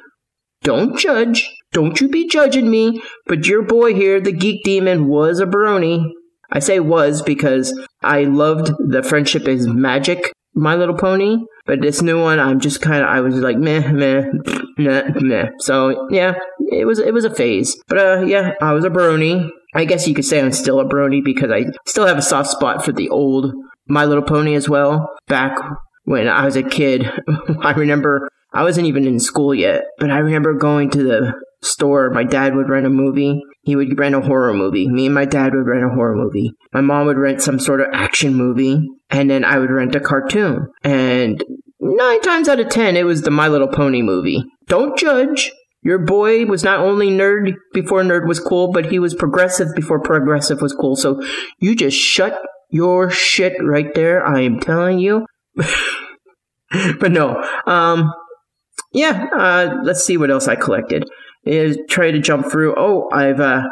Don't 0.64 0.98
judge. 0.98 1.50
Don't 1.72 2.00
you 2.00 2.08
be 2.08 2.28
judging 2.28 2.70
me, 2.70 3.02
but 3.28 3.48
your 3.48 3.62
boy 3.62 3.94
here, 3.94 4.22
the 4.22 4.32
Geek 4.32 4.64
Demon, 4.64 5.08
was 5.08 5.40
a 5.40 5.46
brony. 5.46 6.06
I 6.52 6.60
say 6.60 6.80
was 6.80 7.22
because 7.22 7.78
I 8.02 8.24
loved 8.24 8.72
the 8.80 9.04
Friendship 9.04 9.48
is 9.48 9.68
Magic 9.68 10.32
My 10.54 10.76
Little 10.76 10.96
Pony, 10.96 11.38
but 11.66 11.82
this 11.82 12.02
new 12.02 12.22
one, 12.22 12.40
I'm 12.40 12.60
just 12.60 12.82
kind 12.82 13.04
of, 13.04 13.10
I 13.10 13.20
was 13.20 13.36
like, 13.36 13.58
meh, 13.58 13.92
meh, 13.92 14.24
meh, 14.78 15.10
meh. 15.20 15.50
So 15.60 16.08
yeah, 16.10 16.36
it 16.72 16.86
was, 16.86 17.00
it 17.00 17.14
was 17.14 17.26
a 17.26 17.34
phase. 17.34 17.76
But 17.88 17.98
uh, 17.98 18.22
yeah, 18.22 18.54
I 18.62 18.72
was 18.72 18.86
a 18.86 18.90
brony. 18.90 19.50
I 19.74 19.84
guess 19.84 20.08
you 20.08 20.16
could 20.16 20.26
say 20.26 20.40
I'm 20.40 20.54
still 20.54 20.80
a 20.80 20.86
brony 20.86 21.24
because 21.24 21.52
I 21.52 21.66
still 21.86 22.08
have 22.08 22.18
a 22.18 22.22
soft 22.22 22.50
spot 22.50 22.86
for 22.86 22.94
the 22.94 23.10
old 23.10 23.54
My 23.88 24.06
Little 24.06 24.24
Pony 24.24 24.56
as 24.56 24.70
well. 24.70 25.10
Back 25.28 25.58
when 26.04 26.28
I 26.28 26.46
was 26.46 26.56
a 26.56 26.64
kid, 26.64 27.06
I 27.62 27.72
remember 27.72 28.30
I 28.54 28.64
wasn't 28.64 28.88
even 28.88 29.06
in 29.06 29.20
school 29.20 29.54
yet, 29.54 29.84
but 30.00 30.10
I 30.10 30.20
remember 30.20 30.54
going 30.54 30.90
to 30.92 31.04
the 31.04 31.34
store. 31.62 32.10
My 32.10 32.24
dad 32.24 32.56
would 32.56 32.70
rent 32.70 32.86
a 32.86 32.90
movie. 32.90 33.42
He 33.64 33.76
would 33.76 34.00
rent 34.00 34.16
a 34.16 34.22
horror 34.22 34.54
movie. 34.54 34.88
Me 34.88 35.08
and 35.08 35.16
my 35.16 35.26
dad 35.26 35.54
would 35.54 35.68
rent 35.68 35.84
a 35.84 35.94
horror 35.94 36.16
movie. 36.16 36.54
My 36.72 36.82
mom 36.82 37.08
would 37.08 37.18
rent 37.18 37.42
some 37.42 37.60
sort 37.60 37.82
of 37.82 37.88
action 37.92 38.34
movie. 38.34 38.88
And 39.10 39.30
then 39.30 39.44
I 39.44 39.60
would 39.60 39.72
rent 39.72 39.96
a 39.96 40.00
cartoon. 40.00 40.68
And 40.84 41.44
nine 41.80 42.22
times 42.22 42.48
out 42.48 42.60
of 42.60 42.70
ten, 42.70 42.96
it 42.96 43.06
was 43.06 43.24
the 43.24 43.32
My 43.32 43.48
Little 43.48 43.68
Pony 43.68 44.02
movie. 44.02 44.44
Don't 44.68 44.98
judge. 44.98 45.52
Your 45.82 46.00
boy 46.00 46.46
was 46.46 46.64
not 46.64 46.80
only 46.80 47.10
nerd 47.10 47.54
before 47.74 48.02
nerd 48.04 48.28
was 48.28 48.40
cool, 48.40 48.72
but 48.72 48.86
he 48.88 49.00
was 49.00 49.14
progressive 49.14 49.76
before 49.76 50.00
progressive 50.00 50.62
was 50.62 50.74
cool. 50.74 50.96
So 50.96 51.22
you 51.60 51.76
just 51.76 51.98
shut 51.98 52.40
your 52.76 53.10
shit 53.10 53.54
right 53.64 53.94
there. 53.96 54.26
I 54.26 54.42
am 54.42 54.60
telling 54.60 55.00
you. 55.00 55.26
but 57.00 57.12
no, 57.12 57.42
um, 57.66 58.12
yeah, 58.92 59.28
uh, 59.34 59.78
let's 59.84 60.04
see 60.04 60.18
what 60.18 60.30
else 60.30 60.50
I 60.50 60.56
collected. 60.56 61.06
Is 61.46 61.78
try 61.88 62.12
to 62.12 62.20
jump 62.20 62.52
through. 62.52 62.76
Oh, 62.76 63.10
I've 63.14 63.40
uh, 63.40 63.64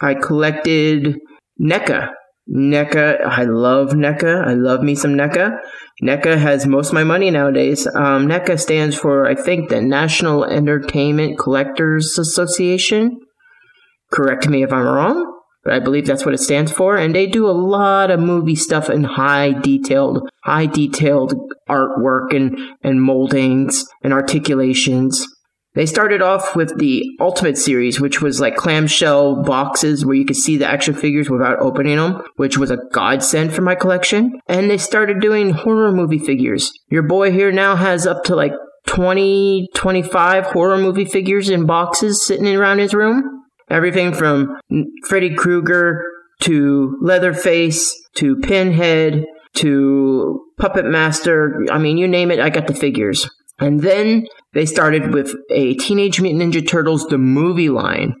I 0.00 0.14
collected 0.14 1.16
NECA. 1.60 2.10
NECA, 2.48 3.20
I 3.26 3.42
love 3.42 3.90
NECA. 3.90 4.46
I 4.46 4.52
love 4.52 4.82
me 4.82 4.94
some 4.94 5.14
NECA. 5.14 5.58
NECA 6.04 6.38
has 6.38 6.66
most 6.66 6.88
of 6.88 6.94
my 6.94 7.02
money 7.02 7.30
nowadays. 7.30 7.88
Um, 7.88 8.28
NECA 8.28 8.60
stands 8.60 8.96
for, 8.96 9.26
I 9.26 9.34
think, 9.34 9.70
the 9.70 9.80
National 9.80 10.44
Entertainment 10.44 11.38
Collectors 11.38 12.16
Association. 12.18 13.18
Correct 14.12 14.46
me 14.48 14.62
if 14.62 14.72
I'm 14.72 14.84
wrong, 14.84 15.35
but 15.66 15.74
I 15.74 15.80
believe 15.80 16.06
that's 16.06 16.24
what 16.24 16.32
it 16.32 16.38
stands 16.38 16.70
for. 16.70 16.96
And 16.96 17.12
they 17.12 17.26
do 17.26 17.48
a 17.48 17.50
lot 17.50 18.12
of 18.12 18.20
movie 18.20 18.54
stuff 18.54 18.88
in 18.88 19.02
high 19.02 19.50
detailed, 19.50 20.28
high 20.44 20.66
detailed 20.66 21.34
artwork 21.68 22.32
and, 22.32 22.56
and 22.84 23.02
moldings 23.02 23.84
and 24.04 24.12
articulations. 24.12 25.26
They 25.74 25.84
started 25.84 26.22
off 26.22 26.54
with 26.54 26.78
the 26.78 27.04
Ultimate 27.20 27.58
series, 27.58 28.00
which 28.00 28.22
was 28.22 28.40
like 28.40 28.54
clamshell 28.54 29.42
boxes 29.42 30.06
where 30.06 30.14
you 30.14 30.24
could 30.24 30.36
see 30.36 30.56
the 30.56 30.68
action 30.68 30.94
figures 30.94 31.28
without 31.28 31.58
opening 31.58 31.96
them, 31.96 32.22
which 32.36 32.56
was 32.56 32.70
a 32.70 32.78
godsend 32.92 33.52
for 33.52 33.62
my 33.62 33.74
collection. 33.74 34.38
And 34.46 34.70
they 34.70 34.78
started 34.78 35.20
doing 35.20 35.50
horror 35.50 35.90
movie 35.90 36.20
figures. 36.20 36.70
Your 36.90 37.02
boy 37.02 37.32
here 37.32 37.50
now 37.50 37.74
has 37.74 38.06
up 38.06 38.22
to 38.26 38.36
like 38.36 38.52
20, 38.86 39.66
25 39.74 40.46
horror 40.46 40.78
movie 40.78 41.04
figures 41.04 41.50
in 41.50 41.66
boxes 41.66 42.24
sitting 42.24 42.46
around 42.54 42.78
his 42.78 42.94
room. 42.94 43.42
Everything 43.68 44.14
from 44.14 44.58
Freddy 45.08 45.34
Krueger 45.34 46.02
to 46.40 46.96
Leatherface 47.02 47.94
to 48.16 48.36
Pinhead 48.36 49.24
to 49.54 50.40
Puppet 50.58 50.84
Master. 50.84 51.64
I 51.70 51.78
mean, 51.78 51.96
you 51.96 52.06
name 52.06 52.30
it, 52.30 52.40
I 52.40 52.50
got 52.50 52.66
the 52.66 52.74
figures. 52.74 53.28
And 53.58 53.80
then 53.80 54.26
they 54.52 54.66
started 54.66 55.14
with 55.14 55.34
a 55.50 55.74
Teenage 55.74 56.20
Mutant 56.20 56.54
Ninja 56.54 56.66
Turtles 56.66 57.06
the 57.06 57.18
movie 57.18 57.70
line. 57.70 58.14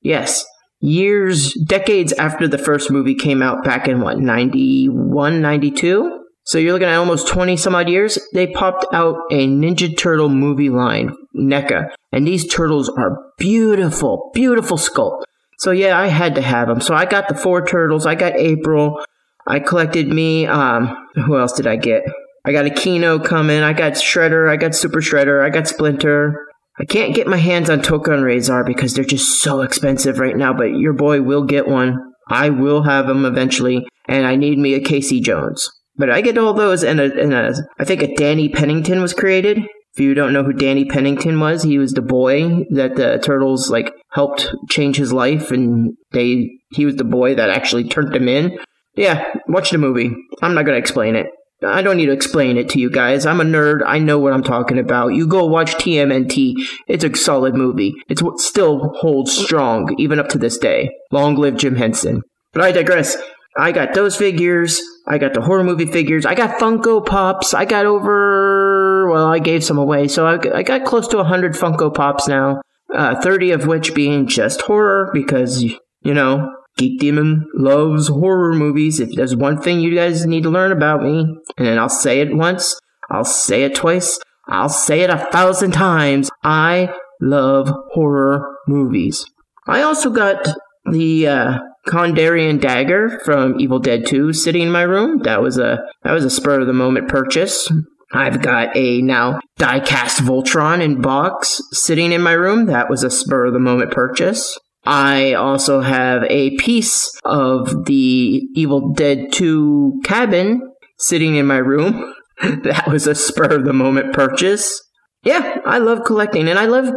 Yes, 0.00 0.44
years, 0.80 1.52
decades 1.66 2.12
after 2.14 2.48
the 2.48 2.58
first 2.58 2.90
movie 2.90 3.14
came 3.14 3.42
out 3.42 3.62
back 3.62 3.86
in 3.86 4.00
what, 4.00 4.18
91, 4.18 5.42
92? 5.42 6.19
So 6.50 6.58
you're 6.58 6.72
looking 6.72 6.88
at 6.88 6.96
almost 6.96 7.28
20 7.28 7.56
some 7.56 7.76
odd 7.76 7.88
years. 7.88 8.18
They 8.32 8.48
popped 8.48 8.84
out 8.92 9.14
a 9.30 9.46
Ninja 9.46 9.96
Turtle 9.96 10.28
movie 10.28 10.68
line, 10.68 11.14
NECA. 11.32 11.90
And 12.10 12.26
these 12.26 12.44
turtles 12.44 12.88
are 12.88 13.16
beautiful, 13.38 14.32
beautiful 14.34 14.76
sculpt. 14.76 15.22
So 15.58 15.70
yeah, 15.70 15.96
I 15.96 16.08
had 16.08 16.34
to 16.34 16.42
have 16.42 16.66
them. 16.66 16.80
So 16.80 16.92
I 16.92 17.04
got 17.04 17.28
the 17.28 17.36
four 17.36 17.64
turtles. 17.64 18.04
I 18.04 18.16
got 18.16 18.34
April. 18.34 19.00
I 19.46 19.60
collected 19.60 20.08
me, 20.08 20.48
um, 20.48 20.92
who 21.14 21.38
else 21.38 21.52
did 21.52 21.68
I 21.68 21.76
get? 21.76 22.02
I 22.44 22.50
got 22.50 22.66
a 22.66 22.70
Keno 22.70 23.20
coming. 23.20 23.62
I 23.62 23.72
got 23.72 23.92
Shredder. 23.92 24.50
I 24.50 24.56
got 24.56 24.74
Super 24.74 25.00
Shredder. 25.00 25.44
I 25.44 25.50
got 25.50 25.68
Splinter. 25.68 26.48
I 26.80 26.84
can't 26.84 27.14
get 27.14 27.28
my 27.28 27.36
hands 27.36 27.70
on 27.70 27.78
Tokka 27.78 28.08
Rahzar 28.08 28.66
because 28.66 28.94
they're 28.94 29.04
just 29.04 29.40
so 29.40 29.60
expensive 29.60 30.18
right 30.18 30.36
now, 30.36 30.52
but 30.52 30.74
your 30.76 30.94
boy 30.94 31.22
will 31.22 31.44
get 31.44 31.68
one. 31.68 32.12
I 32.28 32.50
will 32.50 32.82
have 32.82 33.06
them 33.06 33.24
eventually, 33.24 33.86
and 34.08 34.26
I 34.26 34.34
need 34.34 34.58
me 34.58 34.74
a 34.74 34.80
Casey 34.80 35.20
Jones. 35.20 35.70
But 36.00 36.08
I 36.08 36.22
get 36.22 36.38
all 36.38 36.54
those, 36.54 36.82
and 36.82 36.98
a, 36.98 37.12
and 37.20 37.34
a, 37.34 37.52
I 37.78 37.84
think 37.84 38.00
a 38.00 38.14
Danny 38.14 38.48
Pennington 38.48 39.02
was 39.02 39.12
created. 39.12 39.58
If 39.92 40.00
you 40.00 40.14
don't 40.14 40.32
know 40.32 40.42
who 40.42 40.54
Danny 40.54 40.86
Pennington 40.86 41.38
was, 41.38 41.62
he 41.62 41.76
was 41.76 41.92
the 41.92 42.00
boy 42.00 42.64
that 42.70 42.96
the 42.96 43.20
turtles 43.22 43.68
like 43.68 43.92
helped 44.10 44.48
change 44.70 44.96
his 44.96 45.12
life, 45.12 45.50
and 45.50 45.92
they 46.12 46.48
he 46.70 46.86
was 46.86 46.96
the 46.96 47.04
boy 47.04 47.34
that 47.34 47.50
actually 47.50 47.86
turned 47.86 48.16
him 48.16 48.28
in. 48.28 48.58
Yeah, 48.96 49.26
watch 49.46 49.72
the 49.72 49.76
movie. 49.76 50.10
I'm 50.40 50.54
not 50.54 50.64
gonna 50.64 50.78
explain 50.78 51.16
it. 51.16 51.26
I 51.62 51.82
don't 51.82 51.98
need 51.98 52.06
to 52.06 52.12
explain 52.12 52.56
it 52.56 52.70
to 52.70 52.78
you 52.78 52.90
guys. 52.90 53.26
I'm 53.26 53.42
a 53.42 53.44
nerd. 53.44 53.82
I 53.84 53.98
know 53.98 54.18
what 54.18 54.32
I'm 54.32 54.42
talking 54.42 54.78
about. 54.78 55.08
You 55.08 55.26
go 55.26 55.44
watch 55.44 55.74
TMNT. 55.74 56.54
It's 56.88 57.04
a 57.04 57.14
solid 57.14 57.54
movie. 57.54 57.92
It's 58.08 58.22
what 58.22 58.38
still 58.38 58.94
holds 59.00 59.36
strong, 59.36 59.94
even 59.98 60.18
up 60.18 60.30
to 60.30 60.38
this 60.38 60.56
day. 60.56 60.88
Long 61.12 61.34
live 61.34 61.58
Jim 61.58 61.76
Henson. 61.76 62.22
But 62.54 62.62
I 62.62 62.72
digress. 62.72 63.18
I 63.58 63.72
got 63.72 63.92
those 63.92 64.16
figures. 64.16 64.80
I 65.06 65.18
got 65.18 65.34
the 65.34 65.40
horror 65.40 65.64
movie 65.64 65.86
figures. 65.86 66.26
I 66.26 66.34
got 66.34 66.58
Funko 66.58 67.04
Pops. 67.04 67.54
I 67.54 67.64
got 67.64 67.86
over, 67.86 69.10
well, 69.10 69.26
I 69.26 69.38
gave 69.38 69.64
some 69.64 69.78
away. 69.78 70.08
So 70.08 70.26
I, 70.26 70.58
I 70.58 70.62
got 70.62 70.84
close 70.84 71.08
to 71.08 71.16
100 71.18 71.54
Funko 71.54 71.92
Pops 71.92 72.28
now. 72.28 72.60
Uh, 72.94 73.20
30 73.20 73.52
of 73.52 73.66
which 73.66 73.94
being 73.94 74.26
just 74.26 74.62
horror 74.62 75.10
because, 75.12 75.62
you 75.62 76.14
know, 76.14 76.52
Geek 76.76 76.98
Demon 76.98 77.46
loves 77.54 78.08
horror 78.08 78.54
movies. 78.54 79.00
If 79.00 79.10
there's 79.14 79.36
one 79.36 79.60
thing 79.60 79.80
you 79.80 79.94
guys 79.94 80.26
need 80.26 80.42
to 80.44 80.50
learn 80.50 80.72
about 80.72 81.02
me, 81.02 81.20
and 81.56 81.66
then 81.66 81.78
I'll 81.78 81.88
say 81.88 82.20
it 82.20 82.34
once, 82.34 82.78
I'll 83.10 83.24
say 83.24 83.64
it 83.64 83.74
twice, 83.74 84.18
I'll 84.48 84.68
say 84.68 85.00
it 85.00 85.10
a 85.10 85.28
thousand 85.30 85.72
times. 85.72 86.30
I 86.42 86.92
love 87.20 87.72
horror 87.92 88.56
movies. 88.66 89.24
I 89.66 89.82
also 89.82 90.10
got 90.10 90.48
the 90.84 91.28
uh, 91.28 91.58
Kandarian 91.86 92.60
dagger 92.60 93.20
from 93.24 93.58
Evil 93.58 93.78
Dead 93.78 94.06
2 94.06 94.32
sitting 94.32 94.62
in 94.62 94.72
my 94.72 94.82
room. 94.82 95.18
That 95.22 95.42
was 95.42 95.58
a 95.58 95.80
that 96.02 96.12
was 96.12 96.24
a 96.24 96.30
spur 96.30 96.60
of 96.60 96.66
the 96.66 96.72
moment 96.72 97.08
purchase. 97.08 97.70
I've 98.12 98.42
got 98.42 98.76
a 98.76 99.00
now 99.02 99.40
diecast 99.58 100.20
Voltron 100.20 100.82
in 100.82 101.00
box 101.00 101.60
sitting 101.72 102.12
in 102.12 102.22
my 102.22 102.32
room. 102.32 102.66
That 102.66 102.90
was 102.90 103.04
a 103.04 103.10
spur 103.10 103.46
of 103.46 103.52
the 103.52 103.60
moment 103.60 103.92
purchase. 103.92 104.58
I 104.84 105.34
also 105.34 105.80
have 105.80 106.24
a 106.24 106.56
piece 106.56 107.10
of 107.24 107.84
the 107.84 108.42
Evil 108.54 108.92
Dead 108.92 109.30
2 109.32 110.00
cabin 110.04 110.62
sitting 110.98 111.36
in 111.36 111.46
my 111.46 111.58
room. 111.58 112.14
that 112.42 112.88
was 112.88 113.06
a 113.06 113.14
spur 113.14 113.54
of 113.54 113.64
the 113.64 113.72
moment 113.72 114.12
purchase. 114.12 114.82
Yeah, 115.22 115.58
I 115.66 115.78
love 115.78 116.04
collecting 116.04 116.48
and 116.48 116.58
I 116.58 116.66
love 116.66 116.92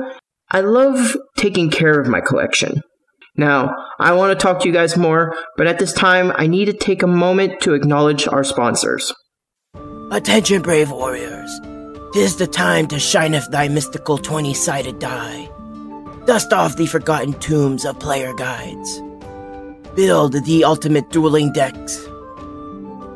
I 0.50 0.62
love 0.62 1.18
taking 1.36 1.70
care 1.70 2.00
of 2.00 2.08
my 2.08 2.22
collection. 2.22 2.82
Now, 3.36 3.74
I 4.00 4.14
want 4.14 4.38
to 4.38 4.44
talk 4.44 4.60
to 4.60 4.68
you 4.68 4.74
guys 4.74 4.96
more, 4.96 5.36
but 5.58 5.66
at 5.66 5.80
this 5.80 5.92
time 5.92 6.32
I 6.36 6.46
need 6.46 6.66
to 6.66 6.74
take 6.74 7.02
a 7.02 7.08
moment 7.08 7.62
to 7.62 7.74
acknowledge 7.74 8.28
our 8.28 8.44
sponsors. 8.44 9.12
Attention 10.12 10.62
brave 10.62 10.92
warriors. 10.92 11.60
Tis 12.14 12.36
the 12.36 12.46
time 12.46 12.86
to 12.88 13.00
shine 13.00 13.32
shineth 13.32 13.50
thy 13.50 13.68
mystical 13.68 14.20
20-sided 14.20 15.00
die. 15.00 15.50
Dust 16.26 16.54
off 16.54 16.78
the 16.78 16.86
forgotten 16.86 17.34
tombs 17.34 17.86
of 17.86 18.00
player 18.00 18.34
guides. 18.36 19.02
Build 19.96 20.34
the 20.46 20.64
ultimate 20.64 21.10
dueling 21.10 21.52
decks. 21.54 22.08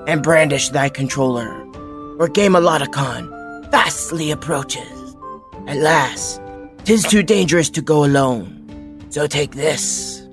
And 0.08 0.24
brandish 0.24 0.70
thy 0.70 0.90
controller, 0.90 1.64
for 2.18 2.28
Gameoloticon 2.28 3.70
fastly 3.70 4.32
approaches. 4.32 5.16
At 5.68 5.78
last, 5.78 6.42
tis 6.86 7.04
too 7.04 7.22
dangerous 7.22 7.70
to 7.72 7.82
go 7.82 8.04
alone. 8.04 8.57
So 9.10 9.28
take 9.28 9.52
this. 9.52 10.28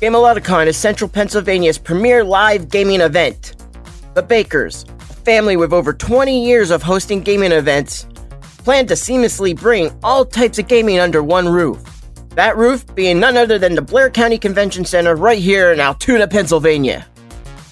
Gameoloticon 0.00 0.66
is 0.66 0.76
Central 0.76 1.08
Pennsylvania's 1.08 1.78
premier 1.78 2.24
live 2.24 2.68
gaming 2.68 3.00
event. 3.00 3.54
The 4.14 4.22
Bakers, 4.22 4.84
a 4.98 5.14
family 5.14 5.56
with 5.56 5.72
over 5.72 5.92
20 5.92 6.44
years 6.44 6.70
of 6.70 6.82
hosting 6.82 7.20
gaming 7.20 7.52
events, 7.52 8.06
plan 8.58 8.86
to 8.86 8.94
seamlessly 8.94 9.56
bring 9.56 9.90
all 10.02 10.24
types 10.24 10.58
of 10.58 10.68
gaming 10.68 10.98
under 10.98 11.22
one 11.22 11.48
roof. 11.48 11.82
That 12.30 12.56
roof 12.56 12.84
being 12.94 13.20
none 13.20 13.36
other 13.36 13.58
than 13.58 13.74
the 13.74 13.82
Blair 13.82 14.10
County 14.10 14.38
Convention 14.38 14.84
Center 14.84 15.14
right 15.14 15.38
here 15.38 15.70
in 15.70 15.80
Altoona, 15.80 16.26
Pennsylvania. 16.26 17.06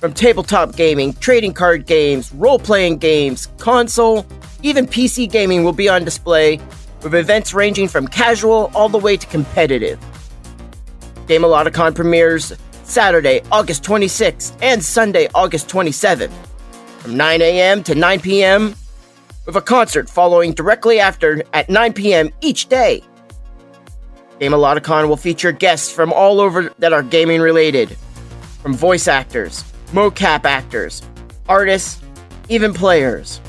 From 0.00 0.12
tabletop 0.12 0.76
gaming, 0.76 1.14
trading 1.14 1.54
card 1.54 1.86
games, 1.86 2.32
role 2.34 2.58
playing 2.58 2.98
games, 2.98 3.48
console, 3.58 4.26
even 4.62 4.86
PC 4.86 5.30
gaming 5.30 5.64
will 5.64 5.72
be 5.72 5.88
on 5.88 6.04
display, 6.04 6.60
with 7.02 7.14
events 7.14 7.54
ranging 7.54 7.88
from 7.88 8.06
casual 8.06 8.70
all 8.74 8.88
the 8.88 8.98
way 8.98 9.16
to 9.16 9.26
competitive. 9.26 9.98
Gameoloticon 11.26 11.94
premieres 11.94 12.52
Saturday, 12.84 13.40
August 13.52 13.82
26th 13.84 14.56
and 14.62 14.82
Sunday, 14.82 15.28
August 15.34 15.68
27th 15.68 16.32
from 16.98 17.16
9 17.16 17.40
a.m. 17.40 17.82
to 17.82 17.94
9 17.94 18.20
p.m 18.20 18.74
with 19.46 19.56
a 19.56 19.60
concert 19.60 20.08
following 20.08 20.52
directly 20.52 21.00
after 21.00 21.42
at 21.52 21.68
9 21.68 21.92
p.m. 21.92 22.30
each 22.40 22.68
day. 22.68 23.02
Gameoloticon 24.38 25.08
will 25.08 25.16
feature 25.16 25.50
guests 25.50 25.92
from 25.92 26.12
all 26.12 26.40
over 26.40 26.72
that 26.78 26.92
are 26.92 27.02
gaming 27.02 27.40
related, 27.40 27.96
from 28.62 28.74
voice 28.74 29.08
actors, 29.08 29.64
mocap 29.88 30.44
actors, 30.44 31.02
artists, 31.48 32.00
even 32.48 32.72
players. 32.72 33.40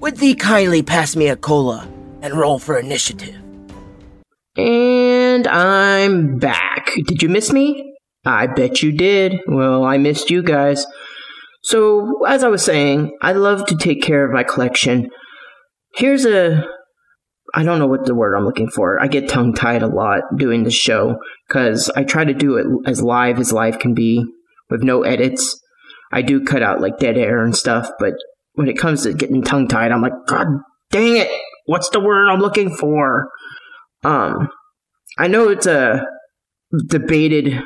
would 0.00 0.16
thee 0.16 0.34
kindly 0.34 0.82
pass 0.82 1.14
me 1.16 1.28
a 1.28 1.36
cola 1.36 1.88
and 2.22 2.34
roll 2.34 2.58
for 2.58 2.78
initiative? 2.78 3.36
And 4.56 5.46
I'm 5.46 6.38
back. 6.38 6.92
Did 7.06 7.22
you 7.22 7.28
miss 7.28 7.52
me? 7.52 7.89
I 8.24 8.46
bet 8.46 8.82
you 8.82 8.92
did. 8.92 9.40
Well, 9.46 9.84
I 9.84 9.98
missed 9.98 10.30
you 10.30 10.42
guys. 10.42 10.86
So, 11.62 12.24
as 12.26 12.42
I 12.42 12.48
was 12.48 12.64
saying, 12.64 13.16
I 13.22 13.32
love 13.32 13.66
to 13.66 13.76
take 13.76 14.02
care 14.02 14.24
of 14.24 14.32
my 14.32 14.42
collection. 14.42 15.08
Here's 15.94 16.24
a 16.24 16.64
I 17.54 17.64
don't 17.64 17.78
know 17.78 17.86
what 17.86 18.06
the 18.06 18.14
word 18.14 18.34
I'm 18.34 18.44
looking 18.44 18.70
for. 18.70 19.00
I 19.02 19.08
get 19.08 19.28
tongue 19.28 19.54
tied 19.54 19.82
a 19.82 19.88
lot 19.88 20.22
doing 20.36 20.62
the 20.62 20.70
show 20.70 21.16
because 21.48 21.90
I 21.96 22.04
try 22.04 22.24
to 22.24 22.34
do 22.34 22.56
it 22.56 22.66
as 22.86 23.02
live 23.02 23.38
as 23.38 23.52
live 23.52 23.78
can 23.78 23.94
be 23.94 24.24
with 24.68 24.82
no 24.82 25.02
edits. 25.02 25.60
I 26.12 26.22
do 26.22 26.44
cut 26.44 26.62
out 26.62 26.80
like 26.80 26.98
dead 26.98 27.16
air 27.16 27.42
and 27.42 27.56
stuff, 27.56 27.90
but 27.98 28.14
when 28.54 28.68
it 28.68 28.78
comes 28.78 29.02
to 29.02 29.14
getting 29.14 29.42
tongue 29.42 29.68
tied, 29.68 29.90
I'm 29.90 30.02
like, 30.02 30.12
God 30.26 30.46
dang 30.90 31.16
it! 31.16 31.30
What's 31.66 31.90
the 31.90 32.00
word 32.00 32.28
I'm 32.28 32.40
looking 32.40 32.74
for? 32.74 33.28
Um, 34.04 34.48
I 35.18 35.28
know 35.28 35.48
it's 35.48 35.66
a 35.66 36.04
debated 36.88 37.62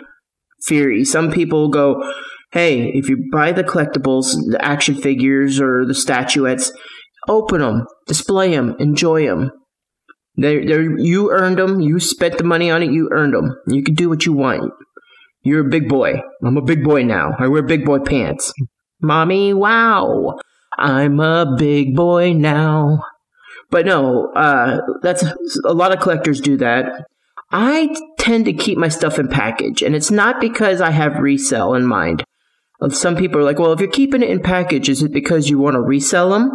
theory. 0.66 1.04
Some 1.04 1.30
people 1.30 1.68
go, 1.68 2.02
hey, 2.52 2.90
if 2.94 3.08
you 3.08 3.28
buy 3.32 3.52
the 3.52 3.64
collectibles, 3.64 4.34
the 4.50 4.58
action 4.60 4.94
figures 4.94 5.60
or 5.60 5.84
the 5.84 5.94
statuettes, 5.94 6.72
open 7.28 7.60
them, 7.60 7.86
display 8.06 8.50
them, 8.50 8.76
enjoy 8.78 9.26
them. 9.26 9.50
They're, 10.36 10.66
they're, 10.66 10.98
you 10.98 11.30
earned 11.30 11.58
them. 11.58 11.80
You 11.80 12.00
spent 12.00 12.38
the 12.38 12.44
money 12.44 12.70
on 12.70 12.82
it. 12.82 12.90
You 12.90 13.08
earned 13.12 13.34
them. 13.34 13.56
You 13.68 13.82
can 13.82 13.94
do 13.94 14.08
what 14.08 14.26
you 14.26 14.32
want. 14.32 14.72
You're 15.42 15.66
a 15.66 15.70
big 15.70 15.88
boy. 15.88 16.14
I'm 16.42 16.56
a 16.56 16.62
big 16.62 16.82
boy 16.82 17.04
now. 17.04 17.32
I 17.38 17.48
wear 17.48 17.62
big 17.62 17.84
boy 17.84 18.00
pants. 18.00 18.52
Mommy, 19.00 19.54
wow. 19.54 20.38
I'm 20.76 21.20
a 21.20 21.54
big 21.56 21.94
boy 21.94 22.32
now. 22.32 23.04
But 23.70 23.86
no, 23.86 24.32
uh, 24.34 24.78
that's 25.02 25.24
a 25.64 25.72
lot 25.72 25.92
of 25.92 26.00
collectors 26.00 26.40
do 26.40 26.56
that. 26.56 27.06
I 27.50 27.94
tend 28.24 28.46
to 28.46 28.52
keep 28.54 28.78
my 28.78 28.88
stuff 28.88 29.18
in 29.18 29.28
package, 29.28 29.82
and 29.82 29.94
it's 29.94 30.10
not 30.10 30.40
because 30.40 30.80
I 30.80 30.90
have 30.90 31.18
resell 31.18 31.74
in 31.74 31.86
mind. 31.86 32.24
Some 32.90 33.16
people 33.16 33.38
are 33.40 33.44
like, 33.44 33.58
well, 33.58 33.72
if 33.72 33.80
you're 33.80 33.90
keeping 33.90 34.22
it 34.22 34.30
in 34.30 34.40
package, 34.40 34.88
is 34.88 35.02
it 35.02 35.12
because 35.12 35.48
you 35.48 35.58
want 35.58 35.74
to 35.74 35.80
resell 35.80 36.30
them? 36.30 36.50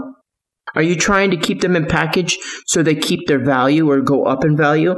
Are 0.75 0.81
you 0.81 0.95
trying 0.95 1.31
to 1.31 1.37
keep 1.37 1.61
them 1.61 1.75
in 1.75 1.85
package 1.85 2.37
so 2.67 2.81
they 2.81 2.95
keep 2.95 3.27
their 3.27 3.43
value 3.43 3.89
or 3.89 4.01
go 4.01 4.25
up 4.25 4.43
in 4.43 4.57
value? 4.57 4.95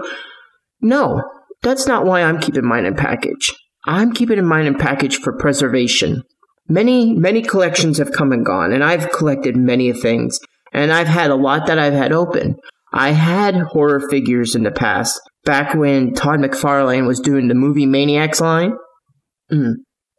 No, 0.81 1.21
that's 1.61 1.87
not 1.87 2.05
why 2.05 2.23
I'm 2.23 2.39
keeping 2.39 2.65
mine 2.65 2.85
in 2.85 2.95
package. 2.95 3.53
I'm 3.85 4.13
keeping 4.13 4.43
mine 4.45 4.65
in 4.65 4.75
package 4.75 5.17
for 5.17 5.37
preservation. 5.37 6.23
Many, 6.67 7.13
many 7.13 7.41
collections 7.41 7.97
have 7.97 8.11
come 8.13 8.31
and 8.31 8.45
gone, 8.45 8.71
and 8.71 8.83
I've 8.83 9.11
collected 9.11 9.55
many 9.57 9.91
things, 9.93 10.39
and 10.73 10.91
I've 10.91 11.07
had 11.07 11.31
a 11.31 11.35
lot 11.35 11.67
that 11.67 11.79
I've 11.79 11.93
had 11.93 12.13
open. 12.13 12.55
I 12.93 13.11
had 13.11 13.55
horror 13.55 14.01
figures 14.09 14.55
in 14.55 14.63
the 14.63 14.71
past, 14.71 15.19
back 15.43 15.74
when 15.74 16.13
Todd 16.13 16.39
McFarlane 16.39 17.07
was 17.07 17.19
doing 17.19 17.48
the 17.48 17.55
movie 17.55 17.86
Maniacs 17.86 18.41
line. 18.41 18.74
Mm, 19.51 19.74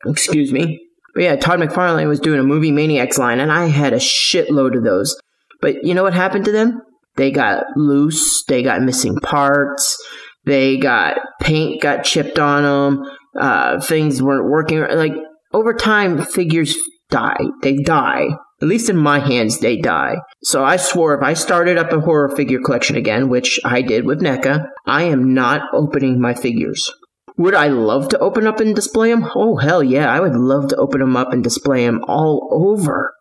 excuse 0.06 0.52
me. 0.52 0.80
But 1.14 1.22
yeah, 1.24 1.36
Todd 1.36 1.60
McFarlane 1.60 2.08
was 2.08 2.20
doing 2.20 2.40
a 2.40 2.44
movie 2.44 2.70
Maniacs 2.72 3.18
line, 3.18 3.40
and 3.40 3.52
I 3.52 3.66
had 3.66 3.92
a 3.92 3.98
shitload 3.98 4.76
of 4.76 4.84
those. 4.84 5.16
But 5.60 5.84
you 5.84 5.94
know 5.94 6.02
what 6.02 6.14
happened 6.14 6.44
to 6.46 6.52
them? 6.52 6.80
They 7.16 7.30
got 7.30 7.64
loose. 7.76 8.44
They 8.44 8.62
got 8.62 8.82
missing 8.82 9.16
parts. 9.16 9.96
They 10.44 10.76
got 10.78 11.18
paint 11.40 11.82
got 11.82 12.04
chipped 12.04 12.38
on 12.38 12.62
them. 12.62 13.04
Uh, 13.38 13.80
things 13.80 14.22
weren't 14.22 14.50
working. 14.50 14.80
Like 14.80 15.12
over 15.52 15.74
time, 15.74 16.24
figures 16.24 16.76
die. 17.10 17.40
They 17.62 17.76
die. 17.76 18.28
At 18.62 18.68
least 18.68 18.88
in 18.88 18.96
my 18.96 19.18
hands, 19.18 19.58
they 19.58 19.76
die. 19.76 20.16
So 20.42 20.64
I 20.64 20.76
swore 20.76 21.14
if 21.14 21.22
I 21.22 21.34
started 21.34 21.76
up 21.76 21.92
a 21.92 22.00
horror 22.00 22.34
figure 22.34 22.60
collection 22.60 22.96
again, 22.96 23.28
which 23.28 23.60
I 23.64 23.82
did 23.82 24.06
with 24.06 24.22
NECA, 24.22 24.66
I 24.86 25.02
am 25.02 25.34
not 25.34 25.62
opening 25.74 26.20
my 26.20 26.32
figures. 26.32 26.90
Would 27.36 27.54
I 27.54 27.68
love 27.68 28.08
to 28.10 28.18
open 28.18 28.46
up 28.46 28.60
and 28.60 28.74
display 28.74 29.10
them? 29.10 29.28
Oh, 29.34 29.56
hell 29.56 29.82
yeah. 29.82 30.10
I 30.10 30.20
would 30.20 30.36
love 30.36 30.68
to 30.68 30.76
open 30.76 31.00
them 31.00 31.16
up 31.16 31.32
and 31.32 31.42
display 31.42 31.84
them 31.84 32.04
all 32.06 32.48
over 32.52 33.12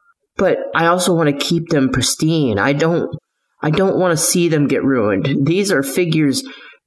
but 0.41 0.57
I 0.73 0.87
also 0.87 1.13
want 1.13 1.29
to 1.29 1.45
keep 1.45 1.69
them 1.69 1.89
pristine. 1.89 2.57
I 2.57 2.73
don't 2.73 3.15
I 3.61 3.69
don't 3.69 3.99
want 3.99 4.17
to 4.17 4.23
see 4.23 4.49
them 4.49 4.67
get 4.67 4.83
ruined. 4.83 5.45
These 5.45 5.71
are 5.71 5.83
figures 5.83 6.43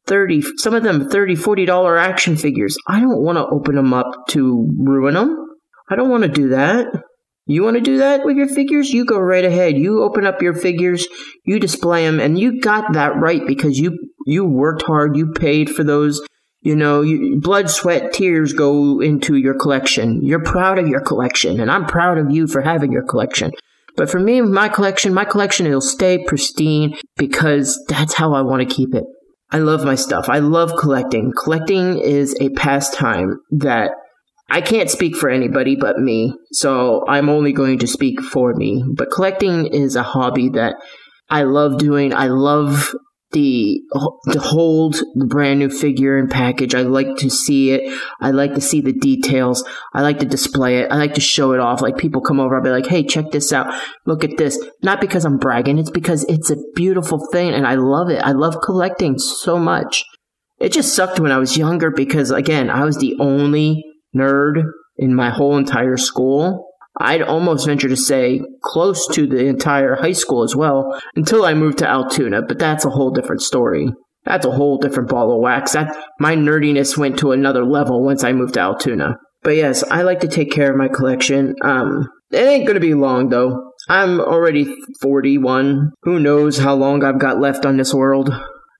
30 0.06 0.42
some 0.58 0.74
of 0.74 0.82
them 0.82 1.08
30 1.08 1.36
40 1.36 1.64
dollar 1.64 1.96
action 1.96 2.36
figures. 2.36 2.76
I 2.88 3.00
don't 3.00 3.22
want 3.22 3.38
to 3.38 3.46
open 3.46 3.76
them 3.76 3.94
up 3.94 4.26
to 4.30 4.68
ruin 4.76 5.14
them. 5.14 5.36
I 5.88 5.96
don't 5.96 6.10
want 6.10 6.24
to 6.24 6.28
do 6.28 6.48
that. 6.48 6.86
You 7.46 7.62
want 7.62 7.76
to 7.76 7.82
do 7.82 7.98
that 7.98 8.24
with 8.24 8.36
your 8.36 8.48
figures? 8.48 8.90
You 8.90 9.04
go 9.04 9.18
right 9.18 9.44
ahead. 9.44 9.76
You 9.76 10.02
open 10.02 10.26
up 10.26 10.40
your 10.40 10.54
figures, 10.54 11.06
you 11.44 11.58
display 11.58 12.06
them 12.06 12.20
and 12.20 12.38
you 12.38 12.60
got 12.60 12.92
that 12.94 13.16
right 13.16 13.46
because 13.46 13.78
you 13.78 13.98
you 14.26 14.44
worked 14.46 14.82
hard, 14.82 15.16
you 15.16 15.32
paid 15.32 15.68
for 15.68 15.84
those 15.84 16.22
you 16.64 16.74
know, 16.74 17.02
you, 17.02 17.38
blood, 17.40 17.68
sweat, 17.68 18.14
tears 18.14 18.54
go 18.54 18.98
into 18.98 19.36
your 19.36 19.52
collection. 19.52 20.24
You're 20.24 20.42
proud 20.42 20.78
of 20.78 20.88
your 20.88 21.02
collection, 21.02 21.60
and 21.60 21.70
I'm 21.70 21.84
proud 21.84 22.16
of 22.16 22.30
you 22.30 22.46
for 22.46 22.62
having 22.62 22.90
your 22.90 23.04
collection. 23.04 23.52
But 23.96 24.10
for 24.10 24.18
me, 24.18 24.40
my 24.40 24.70
collection, 24.70 25.12
my 25.12 25.26
collection, 25.26 25.66
it'll 25.66 25.82
stay 25.82 26.24
pristine 26.24 26.96
because 27.18 27.84
that's 27.86 28.14
how 28.14 28.32
I 28.32 28.40
want 28.40 28.66
to 28.66 28.74
keep 28.74 28.94
it. 28.94 29.04
I 29.50 29.58
love 29.58 29.84
my 29.84 29.94
stuff. 29.94 30.30
I 30.30 30.38
love 30.38 30.72
collecting. 30.78 31.32
Collecting 31.36 31.98
is 31.98 32.34
a 32.40 32.48
pastime 32.50 33.40
that 33.50 33.92
I 34.50 34.60
can't 34.60 34.90
speak 34.90 35.16
for 35.16 35.30
anybody 35.30 35.74
but 35.74 35.98
me, 35.98 36.34
so 36.52 37.04
I'm 37.08 37.28
only 37.28 37.52
going 37.52 37.78
to 37.78 37.86
speak 37.86 38.20
for 38.20 38.54
me. 38.54 38.84
But 38.94 39.10
collecting 39.10 39.66
is 39.66 39.96
a 39.96 40.02
hobby 40.02 40.50
that 40.50 40.76
I 41.30 41.44
love 41.44 41.78
doing. 41.78 42.12
I 42.12 42.26
love 42.26 42.94
the 43.32 43.80
to 44.30 44.38
hold 44.38 44.94
the 45.14 45.26
brand 45.26 45.58
new 45.58 45.68
figure 45.68 46.16
and 46.16 46.30
package. 46.30 46.74
I 46.74 46.82
like 46.82 47.16
to 47.16 47.28
see 47.28 47.72
it. 47.72 47.92
I 48.20 48.30
like 48.30 48.54
to 48.54 48.60
see 48.60 48.80
the 48.80 48.92
details. 48.92 49.64
I 49.92 50.02
like 50.02 50.20
to 50.20 50.26
display 50.26 50.78
it. 50.78 50.90
I 50.90 50.96
like 50.96 51.14
to 51.14 51.20
show 51.20 51.52
it 51.52 51.60
off. 51.60 51.82
Like 51.82 51.98
people 51.98 52.20
come 52.20 52.38
over, 52.38 52.56
I'll 52.56 52.62
be 52.62 52.70
like, 52.70 52.86
"Hey, 52.86 53.02
check 53.02 53.30
this 53.30 53.52
out. 53.52 53.74
Look 54.06 54.24
at 54.24 54.36
this." 54.36 54.58
Not 54.82 55.00
because 55.00 55.24
I'm 55.24 55.38
bragging. 55.38 55.78
It's 55.78 55.90
because 55.90 56.24
it's 56.24 56.50
a 56.50 56.56
beautiful 56.74 57.26
thing, 57.32 57.52
and 57.52 57.66
I 57.66 57.74
love 57.74 58.08
it. 58.08 58.22
I 58.22 58.32
love 58.32 58.60
collecting 58.62 59.18
so 59.18 59.58
much. 59.58 60.04
It 60.58 60.72
just 60.72 60.94
sucked 60.94 61.18
when 61.18 61.32
I 61.32 61.38
was 61.38 61.58
younger 61.58 61.90
because 61.90 62.30
again, 62.30 62.70
I 62.70 62.84
was 62.84 62.98
the 62.98 63.16
only 63.18 63.84
nerd 64.14 64.62
in 64.96 65.14
my 65.14 65.30
whole 65.30 65.56
entire 65.56 65.96
school. 65.96 66.70
I'd 67.00 67.22
almost 67.22 67.66
venture 67.66 67.88
to 67.88 67.96
say 67.96 68.40
close 68.62 69.08
to 69.08 69.26
the 69.26 69.46
entire 69.46 69.96
high 69.96 70.12
school 70.12 70.44
as 70.44 70.54
well 70.54 70.98
until 71.16 71.44
I 71.44 71.54
moved 71.54 71.78
to 71.78 71.88
Altoona, 71.88 72.42
but 72.42 72.58
that's 72.58 72.84
a 72.84 72.90
whole 72.90 73.10
different 73.10 73.42
story. 73.42 73.92
That's 74.24 74.46
a 74.46 74.50
whole 74.50 74.78
different 74.78 75.08
ball 75.08 75.32
of 75.32 75.40
wax. 75.40 75.72
That 75.72 75.94
my 76.20 76.36
nerdiness 76.36 76.96
went 76.96 77.18
to 77.18 77.32
another 77.32 77.64
level 77.64 78.04
once 78.04 78.22
I 78.22 78.32
moved 78.32 78.54
to 78.54 78.60
Altoona. 78.60 79.16
But 79.42 79.56
yes, 79.56 79.82
I 79.90 80.02
like 80.02 80.20
to 80.20 80.28
take 80.28 80.50
care 80.50 80.70
of 80.70 80.78
my 80.78 80.88
collection. 80.88 81.54
Um, 81.62 82.08
it 82.30 82.38
ain't 82.38 82.66
gonna 82.66 82.80
be 82.80 82.94
long 82.94 83.28
though. 83.28 83.72
I'm 83.88 84.20
already 84.20 84.74
41. 85.02 85.92
Who 86.02 86.18
knows 86.18 86.58
how 86.58 86.74
long 86.74 87.04
I've 87.04 87.18
got 87.18 87.40
left 87.40 87.66
on 87.66 87.76
this 87.76 87.92
world? 87.92 88.30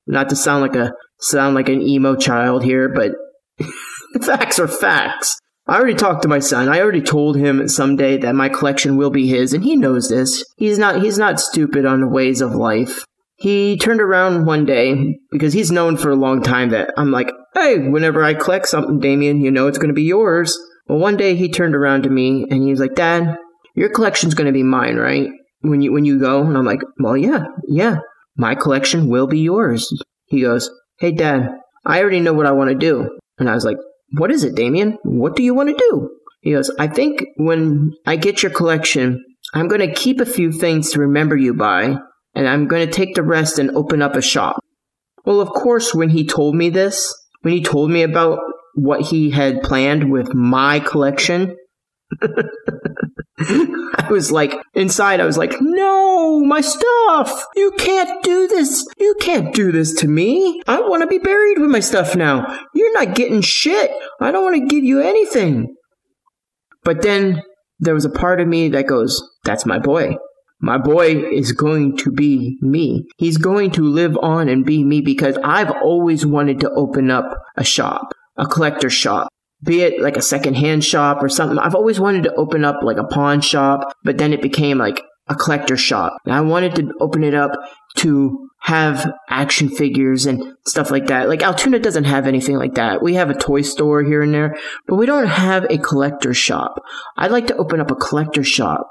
Not 0.06 0.30
to 0.30 0.36
sound 0.36 0.62
like 0.62 0.76
a 0.76 0.92
sound 1.20 1.54
like 1.54 1.68
an 1.68 1.82
emo 1.82 2.16
child 2.16 2.64
here, 2.64 2.88
but 2.88 3.12
facts 4.22 4.58
are 4.58 4.68
facts. 4.68 5.38
I 5.66 5.76
already 5.76 5.94
talked 5.94 6.22
to 6.22 6.28
my 6.28 6.40
son. 6.40 6.68
I 6.68 6.80
already 6.80 7.00
told 7.00 7.36
him 7.36 7.66
someday 7.68 8.18
that 8.18 8.34
my 8.34 8.50
collection 8.50 8.96
will 8.96 9.10
be 9.10 9.26
his, 9.26 9.54
and 9.54 9.64
he 9.64 9.76
knows 9.76 10.08
this. 10.10 10.44
He's 10.58 10.78
not 10.78 11.02
he's 11.02 11.18
not 11.18 11.40
stupid 11.40 11.86
on 11.86 12.00
the 12.00 12.08
ways 12.08 12.40
of 12.40 12.54
life. 12.54 13.04
He 13.36 13.78
turned 13.78 14.00
around 14.00 14.46
one 14.46 14.64
day 14.64 15.18
because 15.32 15.52
he's 15.52 15.72
known 15.72 15.96
for 15.96 16.10
a 16.10 16.16
long 16.16 16.42
time 16.42 16.68
that 16.70 16.92
I'm 16.96 17.10
like, 17.10 17.30
hey, 17.54 17.78
whenever 17.88 18.22
I 18.22 18.34
collect 18.34 18.68
something, 18.68 19.00
Damien, 19.00 19.40
you 19.40 19.50
know 19.50 19.66
it's 19.66 19.78
going 19.78 19.88
to 19.88 19.94
be 19.94 20.02
yours. 20.02 20.56
Well, 20.86 20.98
one 20.98 21.16
day 21.16 21.34
he 21.34 21.50
turned 21.50 21.74
around 21.74 22.02
to 22.02 22.10
me 22.10 22.46
and 22.50 22.62
he 22.62 22.70
was 22.70 22.80
like, 22.80 22.94
Dad, 22.94 23.36
your 23.74 23.88
collection's 23.88 24.34
going 24.34 24.46
to 24.46 24.52
be 24.52 24.62
mine, 24.62 24.96
right? 24.96 25.28
When 25.62 25.80
you 25.80 25.92
when 25.92 26.04
you 26.04 26.20
go, 26.20 26.42
and 26.42 26.58
I'm 26.58 26.66
like, 26.66 26.82
well, 26.98 27.16
yeah, 27.16 27.44
yeah, 27.68 27.96
my 28.36 28.54
collection 28.54 29.08
will 29.08 29.26
be 29.26 29.40
yours. 29.40 29.90
He 30.26 30.42
goes, 30.42 30.70
Hey, 30.98 31.10
Dad, 31.10 31.48
I 31.86 32.00
already 32.00 32.20
know 32.20 32.34
what 32.34 32.46
I 32.46 32.52
want 32.52 32.68
to 32.68 32.76
do, 32.76 33.18
and 33.38 33.48
I 33.48 33.54
was 33.54 33.64
like, 33.64 33.78
what 34.16 34.30
is 34.30 34.44
it, 34.44 34.54
Damien? 34.54 34.98
What 35.02 35.36
do 35.36 35.42
you 35.42 35.54
want 35.54 35.70
to 35.70 35.76
do? 35.90 36.10
He 36.40 36.52
goes, 36.52 36.70
I 36.78 36.88
think 36.88 37.24
when 37.36 37.92
I 38.06 38.16
get 38.16 38.42
your 38.42 38.52
collection, 38.52 39.24
I'm 39.54 39.68
going 39.68 39.80
to 39.80 39.92
keep 39.92 40.20
a 40.20 40.26
few 40.26 40.52
things 40.52 40.92
to 40.92 41.00
remember 41.00 41.36
you 41.36 41.54
by, 41.54 41.96
and 42.34 42.48
I'm 42.48 42.66
going 42.68 42.86
to 42.86 42.92
take 42.92 43.14
the 43.14 43.22
rest 43.22 43.58
and 43.58 43.70
open 43.70 44.02
up 44.02 44.14
a 44.14 44.22
shop. 44.22 44.60
Well, 45.24 45.40
of 45.40 45.48
course, 45.48 45.94
when 45.94 46.10
he 46.10 46.26
told 46.26 46.54
me 46.54 46.68
this, 46.70 47.14
when 47.42 47.54
he 47.54 47.62
told 47.62 47.90
me 47.90 48.02
about 48.02 48.40
what 48.74 49.00
he 49.02 49.30
had 49.30 49.62
planned 49.62 50.10
with 50.10 50.34
my 50.34 50.80
collection, 50.80 51.56
I 53.38 54.06
was 54.10 54.30
like, 54.30 54.54
inside, 54.74 55.20
I 55.20 55.24
was 55.24 55.36
like, 55.36 55.54
no, 55.60 56.40
my 56.40 56.60
stuff! 56.60 57.44
You 57.56 57.72
can't 57.78 58.22
do 58.22 58.46
this! 58.46 58.86
You 58.98 59.16
can't 59.20 59.52
do 59.52 59.72
this 59.72 59.92
to 59.94 60.08
me! 60.08 60.62
I 60.68 60.80
want 60.80 61.02
to 61.02 61.08
be 61.08 61.18
buried 61.18 61.58
with 61.58 61.70
my 61.70 61.80
stuff 61.80 62.14
now! 62.14 62.60
You're 62.74 62.92
not 62.92 63.16
getting 63.16 63.40
shit! 63.40 63.90
I 64.20 64.30
don't 64.30 64.44
want 64.44 64.56
to 64.56 64.74
give 64.74 64.84
you 64.84 65.00
anything! 65.00 65.74
But 66.84 67.02
then 67.02 67.42
there 67.80 67.94
was 67.94 68.04
a 68.04 68.10
part 68.10 68.40
of 68.40 68.46
me 68.46 68.68
that 68.68 68.86
goes, 68.86 69.20
that's 69.42 69.66
my 69.66 69.80
boy. 69.80 70.16
My 70.60 70.78
boy 70.78 71.16
is 71.16 71.50
going 71.52 71.96
to 71.98 72.12
be 72.12 72.56
me. 72.62 73.04
He's 73.18 73.36
going 73.36 73.72
to 73.72 73.82
live 73.82 74.16
on 74.22 74.48
and 74.48 74.64
be 74.64 74.84
me 74.84 75.00
because 75.00 75.36
I've 75.42 75.70
always 75.70 76.24
wanted 76.24 76.60
to 76.60 76.70
open 76.70 77.10
up 77.10 77.36
a 77.56 77.64
shop, 77.64 78.12
a 78.36 78.46
collector 78.46 78.90
shop 78.90 79.28
be 79.64 79.82
it 79.82 80.00
like 80.00 80.16
a 80.16 80.22
secondhand 80.22 80.84
shop 80.84 81.22
or 81.22 81.28
something. 81.28 81.58
I've 81.58 81.74
always 81.74 81.98
wanted 81.98 82.24
to 82.24 82.34
open 82.34 82.64
up 82.64 82.76
like 82.82 82.98
a 82.98 83.04
pawn 83.04 83.40
shop, 83.40 83.96
but 84.02 84.18
then 84.18 84.32
it 84.32 84.42
became 84.42 84.78
like 84.78 85.02
a 85.28 85.34
collector 85.34 85.76
shop. 85.76 86.18
And 86.24 86.34
I 86.34 86.40
wanted 86.42 86.74
to 86.76 86.92
open 87.00 87.24
it 87.24 87.34
up 87.34 87.52
to 87.96 88.48
have 88.62 89.12
action 89.28 89.68
figures 89.68 90.26
and 90.26 90.54
stuff 90.66 90.90
like 90.90 91.06
that. 91.06 91.28
Like 91.28 91.42
Altoona 91.42 91.78
doesn't 91.78 92.04
have 92.04 92.26
anything 92.26 92.56
like 92.56 92.74
that. 92.74 93.02
We 93.02 93.14
have 93.14 93.30
a 93.30 93.38
toy 93.38 93.62
store 93.62 94.02
here 94.02 94.22
and 94.22 94.32
there, 94.32 94.56
but 94.86 94.96
we 94.96 95.06
don't 95.06 95.26
have 95.26 95.64
a 95.64 95.78
collector 95.78 96.34
shop. 96.34 96.80
I'd 97.16 97.30
like 97.30 97.46
to 97.48 97.56
open 97.56 97.80
up 97.80 97.90
a 97.90 97.96
collector 97.96 98.44
shop, 98.44 98.86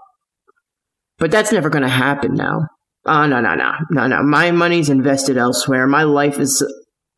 but 1.18 1.32
that's 1.32 1.52
never 1.52 1.70
going 1.70 1.84
to 1.84 1.90
happen 1.90 2.36
now. 2.36 2.68
Oh, 3.06 3.26
no, 3.26 3.42
no, 3.42 3.56
no, 3.56 3.74
no, 3.90 4.08
no. 4.08 4.24
My 4.24 4.52
money's 4.52 4.90
invested 4.90 5.38
elsewhere. 5.38 5.88
My 5.88 6.04
life 6.04 6.40
is 6.40 6.66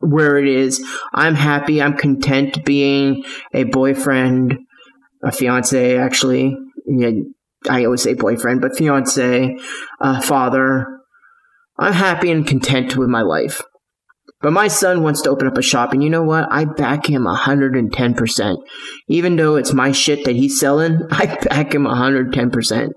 where 0.05 0.37
it 0.37 0.47
is. 0.47 0.85
I'm 1.13 1.35
happy. 1.35 1.81
I'm 1.81 1.97
content 1.97 2.63
being 2.65 3.23
a 3.53 3.63
boyfriend, 3.63 4.57
a 5.23 5.31
fiance, 5.31 5.97
actually. 5.97 6.55
I 7.67 7.85
always 7.85 8.03
say 8.03 8.13
boyfriend, 8.13 8.61
but 8.61 8.77
fiance, 8.77 9.57
uh, 9.99 10.21
father, 10.21 10.87
I'm 11.77 11.93
happy 11.93 12.31
and 12.31 12.45
content 12.45 12.95
with 12.95 13.09
my 13.09 13.21
life. 13.21 13.61
But 14.41 14.53
my 14.53 14.67
son 14.67 15.01
wants 15.01 15.21
to 15.21 15.29
open 15.29 15.47
up 15.47 15.57
a 15.57 15.61
shop, 15.61 15.91
and 15.91 16.03
you 16.03 16.09
know 16.09 16.23
what? 16.23 16.47
I 16.51 16.65
back 16.65 17.09
him 17.09 17.23
110%. 17.23 18.57
Even 19.07 19.35
though 19.35 19.55
it's 19.55 19.73
my 19.73 19.91
shit 19.91 20.23
that 20.25 20.35
he's 20.35 20.59
selling, 20.59 20.99
I 21.11 21.25
back 21.49 21.73
him 21.73 21.85
110%. 21.85 22.89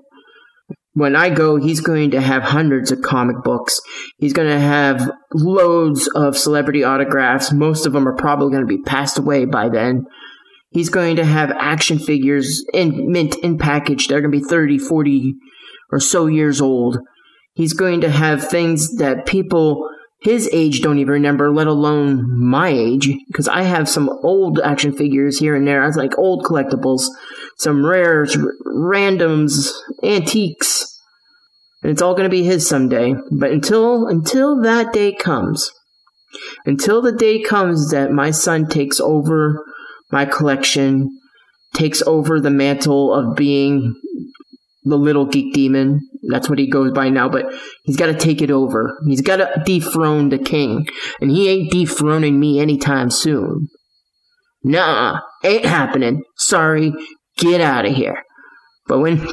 When 0.99 1.15
I 1.15 1.31
go, 1.31 1.55
he's 1.55 1.81
going 1.81 2.11
to 2.11 2.21
have 2.21 2.43
hundreds 2.43 2.91
of 2.91 3.03
comic 3.03 3.45
books. 3.45 3.81
He's 4.17 4.33
going 4.33 4.49
to 4.49 4.59
have 4.59 5.09
loads 5.33 6.09
of 6.17 6.37
celebrity 6.37 6.83
autographs. 6.83 7.53
Most 7.53 7.87
of 7.87 7.93
them 7.93 8.09
are 8.09 8.17
probably 8.17 8.51
going 8.51 8.67
to 8.67 8.77
be 8.77 8.83
passed 8.83 9.17
away 9.17 9.45
by 9.45 9.69
then. 9.69 10.07
He's 10.71 10.89
going 10.89 11.15
to 11.15 11.25
have 11.25 11.53
action 11.53 12.01
figures 12.01 12.65
in 12.75 13.13
mint 13.13 13.37
in 13.45 13.59
package. 13.59 14.09
They're 14.09 14.21
going 14.21 14.33
to 14.33 14.41
be 14.41 14.45
30, 14.45 14.79
40 14.79 15.35
or 15.93 16.01
so 16.01 16.27
years 16.27 16.61
old. 16.61 16.99
He's 17.55 17.75
going 17.75 18.01
to 18.01 18.11
have 18.11 18.49
things 18.49 18.97
that 18.97 19.25
people 19.25 19.89
his 20.21 20.51
age 20.53 20.81
don't 20.81 20.99
even 20.99 21.13
remember, 21.13 21.53
let 21.53 21.69
alone 21.69 22.25
my 22.37 22.69
age. 22.69 23.09
Because 23.29 23.47
I 23.47 23.63
have 23.63 23.89
some 23.89 24.09
old 24.25 24.59
action 24.59 24.93
figures 24.93 25.39
here 25.39 25.55
and 25.55 25.67
there. 25.67 25.83
I 25.83 25.87
was 25.87 25.97
like 25.97 26.19
old 26.19 26.45
collectibles, 26.45 27.05
some 27.59 27.85
rares, 27.85 28.37
randoms, 28.67 29.71
antiques. 30.03 30.87
And 31.83 31.93
it's 31.93 32.03
all 32.03 32.15
going 32.15 32.25
to 32.25 32.37
be 32.37 32.45
his 32.45 32.69
someday. 32.69 33.15
But 33.31 33.51
until 33.51 34.07
until 34.07 34.61
that 34.63 34.93
day 34.93 35.13
comes, 35.13 35.71
until 36.67 37.01
the 37.03 37.13
day 37.13 37.41
comes 37.43 37.91
that 37.91 38.11
my 38.11 38.31
son 38.31 38.69
takes 38.69 39.01
over 39.01 39.65
my 40.11 40.25
collection, 40.25 41.09
takes 41.75 42.03
over 42.03 42.41
the 42.41 42.51
mantle 42.51 43.13
of 43.13 43.37
being 43.37 43.95
the 44.85 44.97
little 44.97 45.27
geek 45.27 45.55
demon. 45.55 46.01
That's 46.29 46.49
what 46.49 46.59
he 46.59 46.69
goes 46.69 46.93
by 46.93 47.11
now, 47.11 47.29
but 47.29 47.53
he's 47.85 47.97
got 47.97 48.07
to 48.07 48.15
take 48.15 48.43
it 48.43 48.51
over. 48.51 48.99
He's 49.07 49.21
got 49.21 49.37
to 49.37 49.63
dethrone 49.65 50.31
the 50.31 50.39
king, 50.39 50.87
and 51.21 51.31
he 51.31 51.49
ain't 51.49 51.71
dethroning 51.71 52.41
me 52.41 52.59
anytime 52.59 53.11
soon. 53.11 53.69
Nah, 54.65 55.21
ain't 55.45 55.65
happening. 55.65 56.25
Sorry, 56.37 56.93
get 57.39 57.61
out 57.61 57.87
of 57.87 57.95
here. 57.95 58.23
But 58.87 59.01
when, 59.01 59.19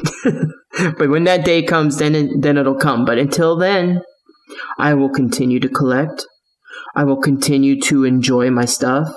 but 0.98 1.10
when 1.10 1.24
that 1.24 1.44
day 1.44 1.62
comes, 1.62 1.98
then 1.98 2.40
then 2.40 2.56
it'll 2.56 2.76
come. 2.76 3.04
But 3.04 3.18
until 3.18 3.56
then, 3.56 4.02
I 4.78 4.94
will 4.94 5.10
continue 5.10 5.60
to 5.60 5.68
collect. 5.68 6.26
I 6.94 7.04
will 7.04 7.20
continue 7.20 7.80
to 7.82 8.04
enjoy 8.04 8.50
my 8.50 8.64
stuff, 8.64 9.08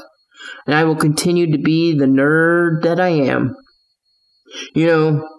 and 0.66 0.76
I 0.76 0.84
will 0.84 0.96
continue 0.96 1.52
to 1.52 1.58
be 1.58 1.98
the 1.98 2.06
nerd 2.06 2.84
that 2.84 3.00
I 3.00 3.10
am. 3.10 3.56
You 4.74 4.88
know, 4.88 5.30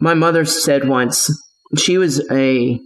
my 0.00 0.14
mother 0.14 0.44
said 0.44 0.88
once 0.88 1.30
she 1.78 1.98
was 1.98 2.20
a 2.30 2.78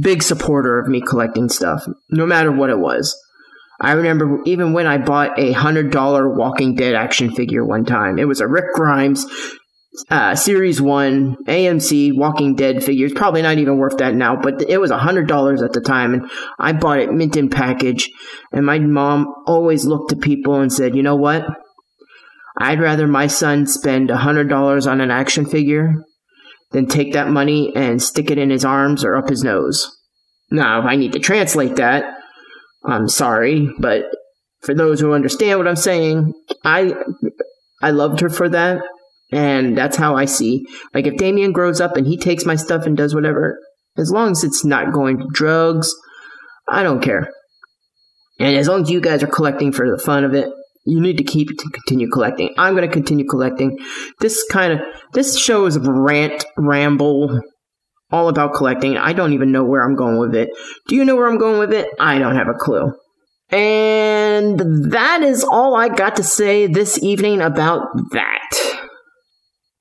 big 0.00 0.22
supporter 0.22 0.78
of 0.78 0.88
me 0.88 1.00
collecting 1.00 1.48
stuff, 1.48 1.84
no 2.10 2.26
matter 2.26 2.52
what 2.52 2.70
it 2.70 2.78
was. 2.78 3.16
I 3.80 3.92
remember 3.92 4.40
even 4.44 4.72
when 4.72 4.86
I 4.86 4.98
bought 4.98 5.38
a 5.38 5.52
hundred 5.52 5.92
dollar 5.92 6.28
Walking 6.28 6.74
Dead 6.74 6.94
action 6.94 7.32
figure 7.34 7.64
one 7.64 7.84
time. 7.84 8.18
It 8.18 8.26
was 8.26 8.40
a 8.40 8.48
Rick 8.48 8.74
Grimes 8.74 9.24
uh, 10.10 10.34
Series 10.34 10.80
One 10.80 11.36
AMC 11.46 12.16
Walking 12.16 12.54
Dead 12.54 12.82
figure. 12.82 13.06
It's 13.06 13.14
probably 13.14 13.42
not 13.42 13.58
even 13.58 13.78
worth 13.78 13.98
that 13.98 14.14
now, 14.14 14.36
but 14.36 14.62
it 14.68 14.80
was 14.80 14.90
a 14.90 14.98
hundred 14.98 15.28
dollars 15.28 15.62
at 15.62 15.72
the 15.72 15.80
time, 15.80 16.14
and 16.14 16.30
I 16.58 16.72
bought 16.72 16.98
it 16.98 17.12
mint 17.12 17.36
in 17.36 17.48
package. 17.48 18.10
And 18.52 18.66
my 18.66 18.78
mom 18.78 19.26
always 19.46 19.86
looked 19.86 20.10
to 20.10 20.16
people 20.16 20.60
and 20.60 20.72
said, 20.72 20.96
"You 20.96 21.02
know 21.02 21.16
what? 21.16 21.44
I'd 22.58 22.80
rather 22.80 23.06
my 23.06 23.28
son 23.28 23.66
spend 23.66 24.10
a 24.10 24.16
$100 24.16 24.90
on 24.90 25.00
an 25.00 25.12
action 25.12 25.46
figure 25.46 25.94
than 26.72 26.86
take 26.86 27.12
that 27.12 27.28
money 27.28 27.72
and 27.74 28.02
stick 28.02 28.30
it 28.30 28.38
in 28.38 28.50
his 28.50 28.64
arms 28.64 29.04
or 29.04 29.16
up 29.16 29.28
his 29.28 29.44
nose. 29.44 29.96
Now, 30.50 30.80
if 30.80 30.86
I 30.86 30.96
need 30.96 31.12
to 31.12 31.20
translate 31.20 31.76
that, 31.76 32.17
I'm 32.84 33.08
sorry, 33.08 33.68
but 33.78 34.04
for 34.62 34.74
those 34.74 35.00
who 35.00 35.12
understand 35.12 35.58
what 35.58 35.68
I'm 35.68 35.76
saying, 35.76 36.32
I 36.64 36.94
I 37.82 37.90
loved 37.90 38.20
her 38.20 38.28
for 38.28 38.48
that, 38.48 38.80
and 39.32 39.76
that's 39.76 39.96
how 39.96 40.16
I 40.16 40.24
see. 40.24 40.66
Like 40.94 41.06
if 41.06 41.16
Damien 41.16 41.52
grows 41.52 41.80
up 41.80 41.96
and 41.96 42.06
he 42.06 42.16
takes 42.16 42.44
my 42.44 42.56
stuff 42.56 42.86
and 42.86 42.96
does 42.96 43.14
whatever, 43.14 43.58
as 43.96 44.10
long 44.10 44.32
as 44.32 44.44
it's 44.44 44.64
not 44.64 44.92
going 44.92 45.18
to 45.18 45.26
drugs, 45.32 45.92
I 46.68 46.82
don't 46.82 47.02
care. 47.02 47.30
And 48.40 48.56
as 48.56 48.68
long 48.68 48.82
as 48.82 48.90
you 48.90 49.00
guys 49.00 49.22
are 49.22 49.28
collecting 49.28 49.72
for 49.72 49.90
the 49.90 50.02
fun 50.02 50.24
of 50.24 50.34
it, 50.34 50.48
you 50.84 51.00
need 51.00 51.18
to 51.18 51.24
keep 51.24 51.48
to 51.48 51.70
continue 51.70 52.08
collecting. 52.08 52.54
I'm 52.56 52.74
going 52.74 52.88
to 52.88 52.92
continue 52.92 53.26
collecting. 53.26 53.78
This 54.20 54.44
kind 54.50 54.72
of 54.72 54.80
this 55.12 55.38
show 55.38 55.66
is 55.66 55.76
a 55.76 55.80
rant 55.80 56.44
ramble 56.56 57.40
all 58.10 58.28
about 58.28 58.54
collecting. 58.54 58.96
I 58.96 59.12
don't 59.12 59.32
even 59.32 59.52
know 59.52 59.64
where 59.64 59.82
I'm 59.82 59.96
going 59.96 60.18
with 60.18 60.34
it. 60.34 60.50
Do 60.86 60.96
you 60.96 61.04
know 61.04 61.16
where 61.16 61.28
I'm 61.28 61.38
going 61.38 61.58
with 61.58 61.72
it? 61.72 61.88
I 62.00 62.18
don't 62.18 62.36
have 62.36 62.48
a 62.48 62.54
clue. 62.54 62.92
And 63.50 64.58
that 64.92 65.22
is 65.22 65.42
all 65.42 65.74
I 65.74 65.88
got 65.88 66.16
to 66.16 66.22
say 66.22 66.66
this 66.66 67.02
evening 67.02 67.40
about 67.40 67.86
that. 68.12 68.78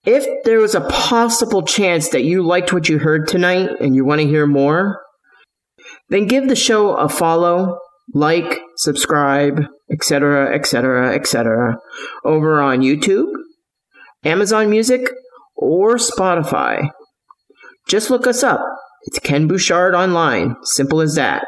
If 0.06 0.26
there 0.46 0.60
was 0.60 0.74
a 0.74 0.88
possible 0.88 1.64
chance 1.64 2.10
that 2.10 2.24
you 2.24 2.42
liked 2.44 2.72
what 2.72 2.88
you 2.88 2.98
heard 2.98 3.28
tonight 3.28 3.70
and 3.82 3.94
you 3.94 4.06
want 4.06 4.22
to 4.22 4.28
hear 4.28 4.48
more, 4.48 5.02
then 6.08 6.28
give 6.28 6.48
the 6.48 6.56
show 6.56 6.94
a 6.96 7.10
follow, 7.10 7.78
like, 8.14 8.62
subscribe, 8.78 9.66
etc., 9.92 10.56
etc., 10.56 11.14
etc., 11.14 11.78
over 12.24 12.62
on 12.62 12.80
YouTube, 12.80 13.28
Amazon 14.24 14.70
Music, 14.70 15.02
or 15.58 15.96
Spotify. 15.96 16.90
Just 17.88 18.10
look 18.10 18.28
us 18.28 18.44
up. 18.44 18.62
It's 19.04 19.20
Ken 19.20 19.48
Bouchard 19.48 19.96
Online. 19.96 20.56
Simple 20.64 21.02
as 21.02 21.16
that. 21.16 21.46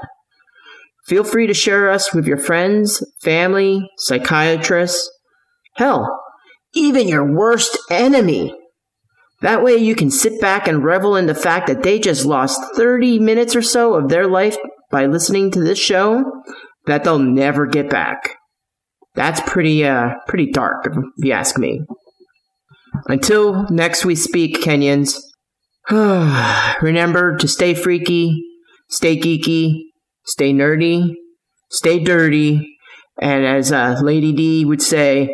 Feel 1.06 1.23
free 1.23 1.47
to 1.47 1.54
share 1.54 1.89
us 1.89 2.13
with 2.13 2.28
your 2.28 2.38
friends, 2.38 3.04
family, 3.21 3.89
psychiatrists, 3.97 5.10
hell, 5.75 6.21
even 6.73 7.08
your 7.08 7.25
worst 7.25 7.78
enemy. 7.89 8.54
That 9.41 9.63
way 9.63 9.75
you 9.75 9.95
can 9.95 10.12
sit 10.12 10.39
back 10.39 10.67
and 10.67 10.84
revel 10.84 11.15
in 11.15 11.25
the 11.25 11.36
fact 11.36 11.67
that 11.67 11.84
they 11.84 11.99
just 11.99 12.25
lost 12.25 12.62
30 12.75 13.19
minutes 13.19 13.56
or 13.56 13.62
so 13.62 13.95
of 13.95 14.10
their 14.10 14.28
life 14.28 14.58
by 14.91 15.06
listening 15.06 15.52
to 15.52 15.63
this 15.63 15.80
show 15.80 16.23
that 16.86 17.04
they'll 17.04 17.19
never 17.19 17.65
get 17.65 17.89
back. 17.89 18.36
That's 19.15 19.41
pretty 19.41 19.84
uh 19.86 20.12
pretty 20.28 20.52
dark 20.52 20.86
if 20.86 20.93
you 21.17 21.32
ask 21.32 21.58
me. 21.58 21.82
Until 23.08 23.65
next 23.69 24.06
we 24.06 24.15
speak, 24.15 24.58
Kenyans. 24.58 25.17
remember 26.82 27.36
to 27.38 27.47
stay 27.47 27.73
freaky, 27.73 28.43
stay 28.89 29.17
geeky, 29.17 29.86
stay 30.23 30.54
nerdy, 30.54 31.13
stay 31.71 32.04
dirty, 32.04 32.78
and 33.19 33.45
as 33.45 33.71
uh, 33.71 33.99
Lady 34.02 34.32
D 34.32 34.65
would 34.65 34.84
say, 34.84 35.30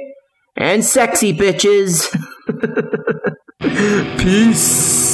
and 0.56 0.86
sexy 0.86 1.34
bitches. 1.34 2.10
Peace. 4.20 5.05